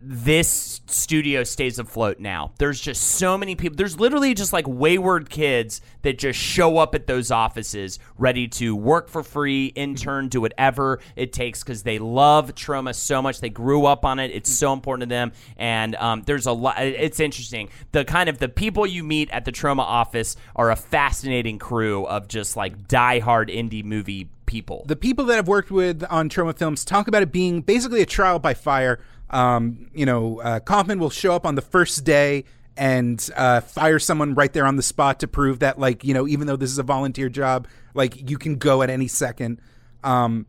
[0.05, 2.51] this studio stays afloat now.
[2.57, 3.77] There's just so many people.
[3.77, 8.75] There's literally just like wayward kids that just show up at those offices ready to
[8.75, 13.39] work for free, intern, do whatever it takes because they love Troma so much.
[13.39, 14.31] They grew up on it.
[14.31, 15.31] It's so important to them.
[15.55, 16.81] And um, there's a lot.
[16.81, 17.69] It's interesting.
[17.93, 22.05] The kind of the people you meet at the Troma office are a fascinating crew
[22.07, 24.83] of just like diehard indie movie people.
[24.87, 28.05] The people that I've worked with on Troma films talk about it being basically a
[28.05, 28.99] trial by fire.
[29.33, 32.45] Um, you know, uh, Kaufman will show up on the first day
[32.77, 36.27] and uh, fire someone right there on the spot to prove that, like, you know,
[36.27, 39.59] even though this is a volunteer job, like, you can go at any second.
[40.03, 40.45] Um,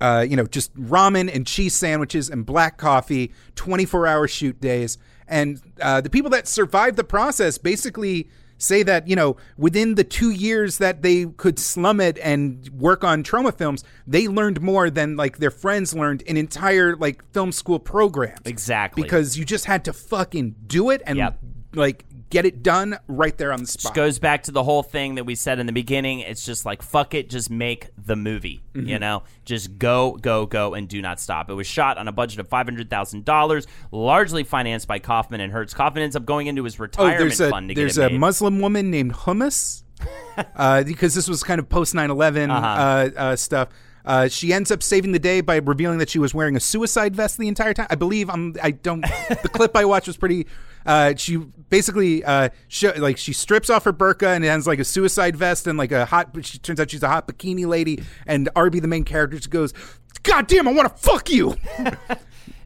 [0.00, 4.98] uh, you know, just ramen and cheese sandwiches and black coffee, 24 hour shoot days.
[5.26, 10.04] And uh, the people that survive the process basically say that, you know, within the
[10.04, 14.90] two years that they could slum it and work on Troma films, they learned more
[14.90, 18.40] than like their friends learned in entire like film school programs.
[18.44, 19.02] Exactly.
[19.02, 21.38] Because you just had to fucking do it and Yep.
[21.74, 23.82] like get it done right there on the spot.
[23.82, 26.20] just goes back to the whole thing that we said in the beginning.
[26.20, 28.62] It's just like fuck it, just make the movie.
[28.74, 28.88] Mm-hmm.
[28.88, 31.48] You know, just go, go, go, and do not stop.
[31.50, 35.40] It was shot on a budget of five hundred thousand dollars, largely financed by Kaufman
[35.40, 35.74] and Herz.
[35.74, 38.10] Kaufman ends up going into his Oh, retirement there's a fund to there's get a
[38.14, 38.20] made.
[38.20, 39.82] Muslim woman named Hummus,
[40.56, 42.66] uh, because this was kind of post 9/11 Uh-huh.
[42.66, 43.68] uh, uh, stuff.
[44.06, 47.16] Uh, she ends up saving the day by revealing that she was wearing a suicide
[47.16, 47.88] vest the entire time.
[47.90, 48.54] I believe I'm.
[48.62, 49.00] I don't.
[49.28, 50.46] the clip I watched was pretty.
[50.86, 54.78] Uh, she basically uh, sho like she strips off her burqa and it has like
[54.78, 56.30] a suicide vest and like a hot.
[56.42, 58.04] She turns out she's a hot bikini lady.
[58.26, 59.74] And Arby, the main character, just goes,
[60.22, 61.56] "God damn, I want to fuck you."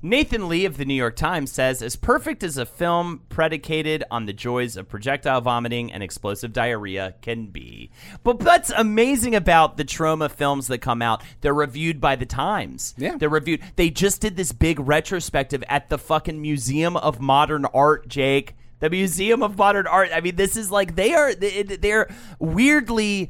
[0.02, 4.24] Nathan Lee of the New York Times says, as perfect as a film predicated on
[4.24, 7.90] the joys of projectile vomiting and explosive diarrhea can be.
[8.22, 12.94] But what's amazing about the Troma films that come out, they're reviewed by the Times.
[12.96, 13.16] Yeah.
[13.18, 13.60] They're reviewed.
[13.76, 18.54] They just did this big retrospective at the fucking Museum of Modern Art, Jake.
[18.78, 20.08] The Museum of Modern Art.
[20.14, 22.08] I mean, this is like, they are, they- they're
[22.38, 23.28] weirdly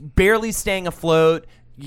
[0.00, 1.46] barely staying afloat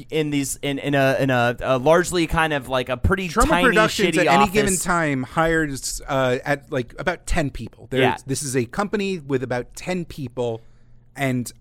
[0.10, 3.48] in these in in a in a, a largely kind of like a pretty Troma
[3.50, 4.54] tiny Productions at any office.
[4.54, 7.88] given time hires uh, at like about ten people.
[7.90, 8.18] There's, Yeah.
[8.26, 10.62] This is a company with about ten people
[11.16, 11.52] and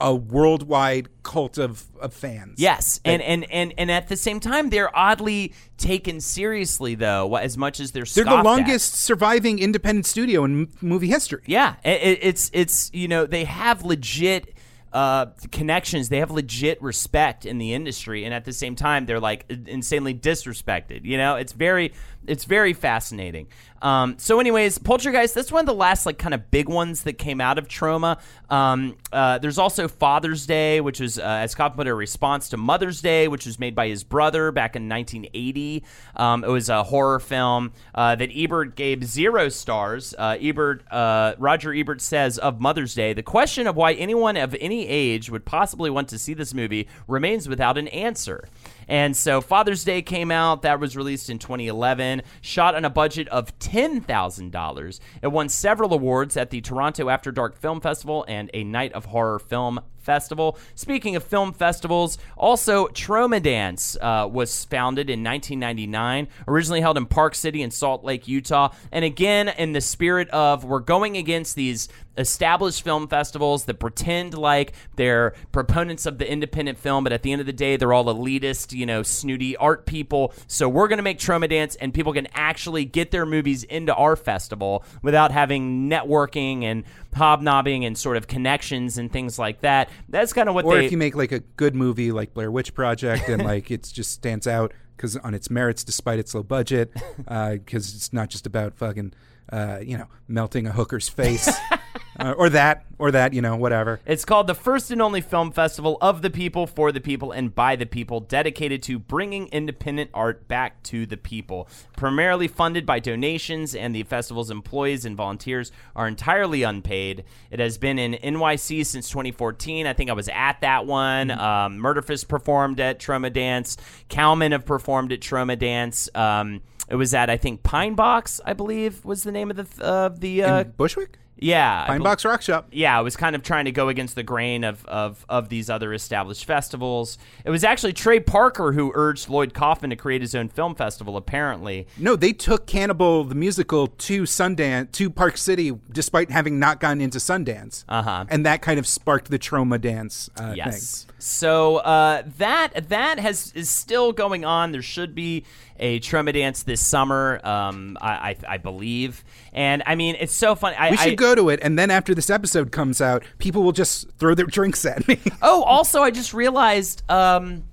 [0.00, 2.60] a worldwide cult of, of fans.
[2.60, 7.58] Yes, and, and and and at the same time, they're oddly taken seriously, though, as
[7.58, 8.44] much as they're They're the scoffed at.
[8.44, 11.42] longest surviving independent studio in m- movie history.
[11.46, 14.54] Yeah, i- i- it's it's you know they have legit
[14.92, 16.08] uh, connections.
[16.08, 20.14] They have legit respect in the industry, and at the same time, they're like insanely
[20.14, 21.04] disrespected.
[21.04, 21.92] You know, it's very
[22.28, 23.48] it's very fascinating.
[23.80, 25.34] Um, so, anyways, Poultrygeist.
[25.34, 28.18] That's one of the last like kind of big ones that came out of Troma.
[28.50, 32.56] Um, uh, there's also Father's Day, which was uh, as Cobb put a response to
[32.56, 35.84] Mother's Day, which was made by his brother back in 1980.
[36.16, 40.14] Um, it was a horror film uh, that Ebert gave zero stars.
[40.16, 44.56] Uh, Ebert, uh, Roger Ebert says of Mother's Day, the question of why anyone of
[44.60, 48.44] any age would possibly want to see this movie remains without an answer.
[48.88, 50.62] And so Father's Day came out.
[50.62, 52.22] That was released in 2011.
[52.40, 55.00] Shot on a budget of $10,000.
[55.22, 59.06] It won several awards at the Toronto After Dark Film Festival and a Night of
[59.06, 60.58] Horror Film Festival.
[60.74, 67.34] Speaking of film festivals, also TromaDance uh, was founded in 1999, originally held in Park
[67.34, 68.72] City in Salt Lake, Utah.
[68.90, 74.36] And again, in the spirit of we're going against these established film festivals that pretend
[74.36, 77.92] like they're proponents of the independent film, but at the end of the day, they're
[77.92, 80.34] all elitist, you know, snooty art people.
[80.46, 84.16] So we're going to make TromaDance, and people can actually get their movies into our
[84.16, 86.84] festival without having networking and
[87.14, 89.88] hobnobbing and sort of connections and things like that.
[90.08, 90.86] That's kind of what Or they.
[90.86, 94.12] if you make like a good movie like Blair Witch Project and like it just
[94.12, 98.74] stands out because on its merits despite its low budget, because it's not just about
[98.76, 99.12] fucking
[99.52, 101.48] uh, you know melting a hooker's face
[102.18, 104.00] uh, or that or that you know whatever.
[104.06, 107.54] It's called the first and only film festival of the people, for the people, and
[107.54, 111.68] by the people, dedicated to bringing independent art back to the people.
[111.96, 117.24] Primarily funded by donations, and the festival's employees and volunteers are entirely unpaid.
[117.50, 119.86] It has been in NYC since 2014.
[119.86, 121.30] I think I was at that one.
[121.30, 123.76] Um, Murderfist performed at TromaDance.
[124.08, 126.14] Cowman have performed at TromaDance.
[126.16, 129.84] Um, it was at I think Pine Box, I believe, was the name of the
[129.84, 132.68] of the uh, In Bushwick, yeah Pine Box Rock Shop.
[132.72, 135.70] yeah, I was kind of trying to go against the grain of, of, of these
[135.70, 137.18] other established festivals.
[137.44, 141.16] It was actually Trey Parker who urged Lloyd Kaufman to create his own film festival,
[141.16, 141.86] apparently.
[141.96, 147.00] No, they took Cannibal the musical to Sundance to Park City, despite having not gone
[147.00, 147.84] into Sundance.
[147.88, 148.24] Uh-huh.
[148.28, 151.04] And that kind of sparked the TromaDance uh, Yes.
[151.04, 151.14] thing.
[151.20, 154.70] So uh, that that has is still going on.
[154.70, 155.44] There should be
[155.80, 159.24] a TromaDance this summer, um, I, I, I believe.
[159.58, 160.76] And I mean, it's so funny.
[160.76, 163.64] I, We should I, go to it, and then after this episode comes out, people
[163.64, 165.18] will just throw their drinks at me.
[165.42, 167.64] Oh, also, I just realized um,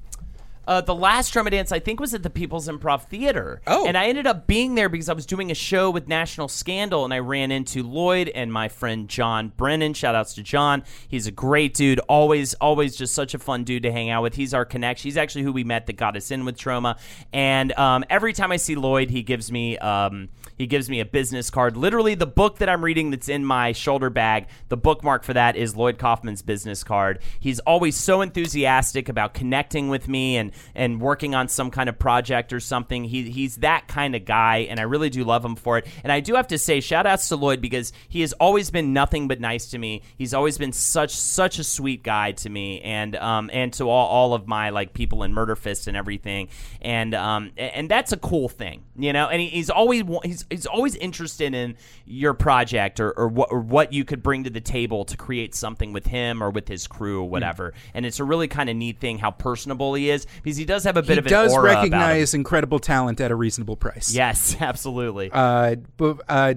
[0.68, 3.62] uh, the last TromaDance, I think, was at the People's Improv Theater.
[3.68, 3.86] Oh.
[3.86, 7.06] And I ended up being there because I was doing a show with National Scandal,
[7.06, 9.94] and I ran into Lloyd and my friend John Brennan.
[9.94, 10.84] Shout outs to John.
[11.08, 12.00] He's a great dude.
[12.08, 14.36] Always, always just such a fun dude to hang out with.
[14.36, 15.08] He's our connection.
[15.08, 16.98] He's actually who we met that got us in with Troma.
[17.32, 19.78] And um, every time I see Lloyd, he gives me.
[19.78, 21.78] Um, he gives me a business card.
[21.78, 25.56] Literally, the book that I'm reading that's in my shoulder bag, the bookmark for that
[25.56, 27.20] is Lloyd Kaufman's business card.
[27.40, 32.00] He's always so enthusiastic about connecting with me and and working on some kind of
[32.00, 33.04] project or something.
[33.04, 35.88] He he's that kind of guy, and I really do love him for it.
[36.04, 38.94] And I do have to say, shout outs to Lloyd because he has always been
[38.94, 40.04] nothing but nice to me.
[40.18, 44.08] He's always been such such a sweet guy to me, and um and to all,
[44.08, 46.50] all of my like people in Murder Fist and everything.
[46.82, 49.28] And um and that's a cool thing, you know.
[49.28, 53.52] And he, he's always wa- he's he's always interested in your project or or what
[53.52, 56.68] or what you could bring to the table to create something with him or with
[56.68, 57.74] his crew or whatever.
[57.94, 60.84] And it's a really kind of neat thing how personable he is because he does
[60.84, 61.92] have a bit he of an does aura about him.
[61.92, 64.14] recognize incredible talent at a reasonable price.
[64.14, 65.30] Yes, absolutely.
[65.32, 66.54] Uh, but uh,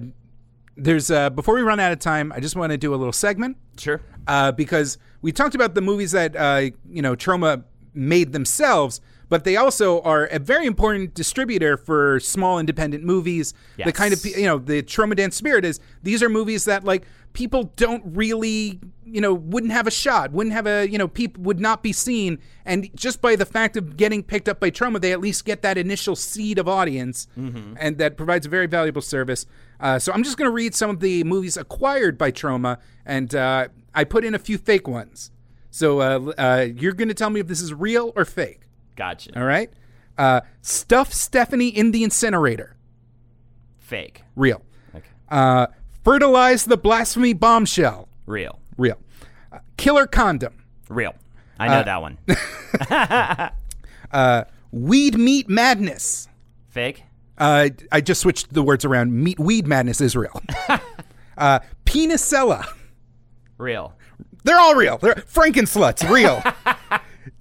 [0.75, 3.13] there's uh, before we run out of time, I just want to do a little
[3.13, 4.01] segment sure.
[4.27, 7.63] uh, because we talked about the movies that uh, you know Troma
[7.93, 13.53] made themselves, but they also are a very important distributor for small independent movies.
[13.85, 17.71] The kind of you know the TromaDance spirit is these are movies that like people
[17.75, 21.59] don't really you know wouldn't have a shot, wouldn't have a you know people would
[21.59, 25.11] not be seen, and just by the fact of getting picked up by Troma, they
[25.13, 27.27] at least get that initial seed of audience,
[27.79, 29.45] and that provides a very valuable service.
[29.79, 33.33] Uh, so I'm just going to read some of the movies acquired by Troma, and
[33.33, 35.31] uh, I put in a few fake ones.
[35.71, 38.61] So uh, uh, you're going to tell me if this is real or fake.
[38.99, 39.31] Gotcha.
[39.39, 39.71] All right.
[40.17, 42.75] Uh, Stuff Stephanie in the incinerator.
[43.77, 44.23] Fake.
[44.35, 44.61] Real.
[44.93, 45.07] Okay.
[45.29, 45.67] Uh,
[46.03, 48.09] fertilize the blasphemy bombshell.
[48.25, 48.59] Real.
[48.77, 48.97] Real.
[49.53, 50.53] Uh, killer condom.
[50.89, 51.15] Real.
[51.57, 52.17] I know that one.
[54.71, 56.27] Weed Meat Madness.
[56.67, 57.03] Fake.
[57.37, 59.13] Uh, I just switched the words around.
[59.13, 60.41] Meat Weed Madness is real.
[61.37, 62.65] uh, Penicella.
[63.57, 63.93] Real.
[64.43, 64.97] They're all real.
[64.97, 66.43] They're Frankensluts, real.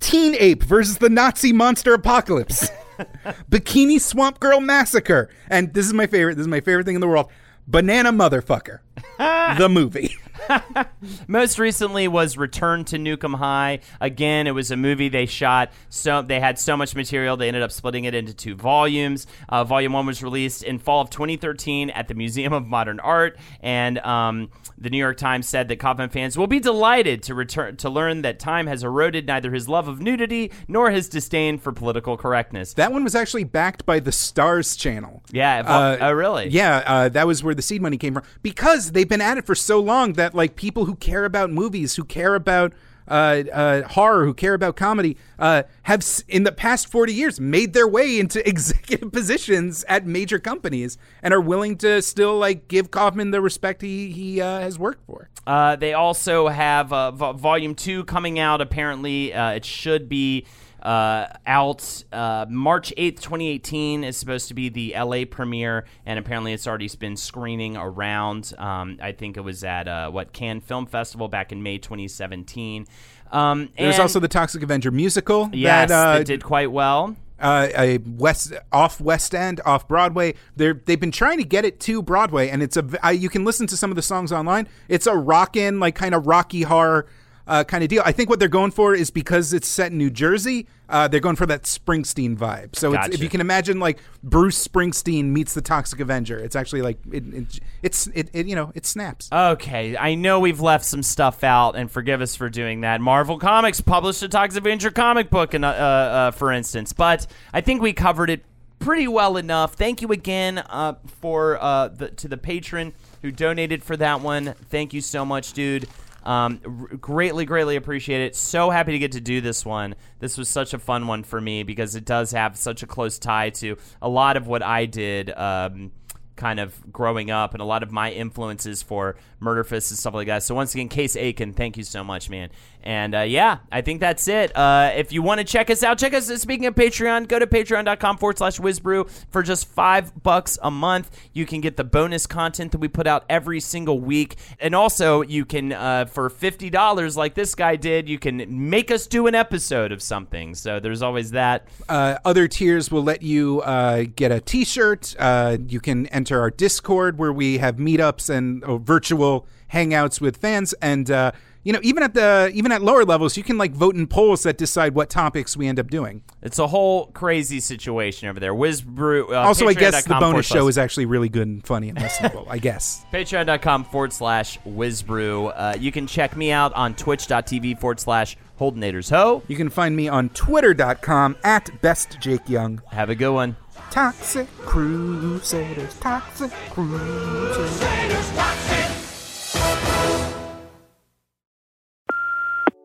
[0.00, 2.70] Teen Ape versus the Nazi Monster Apocalypse.
[3.50, 5.30] Bikini Swamp Girl Massacre.
[5.48, 6.36] And this is my favorite.
[6.36, 7.30] This is my favorite thing in the world.
[7.68, 8.78] Banana Motherfucker.
[9.18, 10.16] the movie.
[11.28, 13.80] Most recently was Return to Nuke 'Em High.
[14.00, 15.70] Again, it was a movie they shot.
[15.88, 19.26] So they had so much material they ended up splitting it into two volumes.
[19.48, 23.36] Uh, volume one was released in fall of 2013 at the Museum of Modern Art,
[23.60, 27.76] and um, the New York Times said that Kaufman fans will be delighted to return
[27.76, 31.72] to learn that time has eroded neither his love of nudity nor his disdain for
[31.72, 32.74] political correctness.
[32.74, 35.22] That one was actually backed by the Stars Channel.
[35.30, 35.62] yeah.
[35.66, 36.48] Uh, oh, really?
[36.48, 38.22] Yeah, uh, that was where the seed money came from.
[38.40, 41.96] Because they've been at it for so long that like people who care about movies,
[41.96, 42.72] who care about
[43.06, 47.72] uh, uh, horror, who care about comedy, uh, have in the past forty years made
[47.72, 52.90] their way into executive positions at major companies and are willing to still like give
[52.90, 55.28] Kaufman the respect he he uh, has worked for.
[55.46, 58.60] Uh, they also have uh, vo- volume two coming out.
[58.60, 60.44] Apparently, uh, it should be
[60.82, 66.52] uh, out uh, March 8th, 2018 is supposed to be the LA premiere, and apparently
[66.52, 68.52] it's already been screening around.
[68.58, 72.86] Um, I think it was at uh, what Cannes Film Festival back in May 2017.
[73.30, 77.16] Um, There's also the Toxic Avenger musical yes, that, uh, that did quite well.
[77.38, 80.34] uh, a west off West End, off Broadway.
[80.56, 83.44] They're they've been trying to get it to Broadway, and it's a uh, you can
[83.44, 84.68] listen to some of the songs online.
[84.88, 87.06] It's a rockin' like kind of rocky horror
[87.48, 88.02] uh, kind of deal.
[88.04, 90.68] I think what they're going for is because it's set in New Jersey.
[90.88, 92.76] Uh, they're going for that Springsteen vibe.
[92.76, 96.82] So it's, if you can imagine like Bruce Springsteen meets the Toxic Avenger, it's actually
[96.82, 99.28] like it, it, it's it, it you know it snaps.
[99.32, 103.00] Okay, I know we've left some stuff out, and forgive us for doing that.
[103.00, 107.60] Marvel Comics published a Toxic Avenger comic book, and uh, uh, for instance, but I
[107.60, 108.44] think we covered it
[108.78, 109.74] pretty well enough.
[109.74, 112.92] Thank you again uh, for uh, the, to the patron
[113.22, 114.54] who donated for that one.
[114.70, 115.88] Thank you so much, dude.
[116.28, 118.36] Um, r- greatly, greatly appreciate it.
[118.36, 119.94] So happy to get to do this one.
[120.18, 123.18] This was such a fun one for me because it does have such a close
[123.18, 125.30] tie to a lot of what I did.
[125.30, 125.90] Um,
[126.36, 130.14] kind of growing up and a lot of my influences for Murder Fist and stuff
[130.14, 130.42] like that.
[130.44, 132.50] So once again, Case Aiken, thank you so much, man.
[132.82, 134.56] And uh, yeah, I think that's it.
[134.56, 136.28] Uh, if you want to check us out, check us.
[136.40, 141.10] Speaking of Patreon, go to patreon.com forward slash wizbru for just five bucks a month.
[141.32, 145.22] You can get the bonus content that we put out every single week, and also
[145.22, 149.26] you can uh, for fifty dollars, like this guy did, you can make us do
[149.26, 150.54] an episode of something.
[150.54, 151.68] So there's always that.
[151.88, 155.14] Uh, other tiers will let you uh, get a T-shirt.
[155.18, 160.38] Uh, you can enter our Discord where we have meetups and uh, virtual hangouts with
[160.38, 161.32] fans, and uh,
[161.68, 164.42] you know even at the even at lower levels, you can like vote in polls
[164.44, 166.22] that decide what topics we end up doing.
[166.40, 168.54] It's a whole crazy situation over there.
[168.54, 169.30] Wizbru.
[169.30, 171.98] Uh, also, I guess the bonus show slash- is actually really good and funny and
[171.98, 172.46] listenable.
[172.48, 173.04] I guess.
[173.12, 175.52] Patreon.com forward slash Wizbru.
[175.54, 179.42] Uh, you can check me out on twitch.tv forward slash Holdenators Ho.
[179.46, 182.80] You can find me on Twitter.com at Best Jake Young.
[182.92, 183.56] Have a good one.
[183.90, 187.78] Toxic Crusaders, Toxic Crusaders.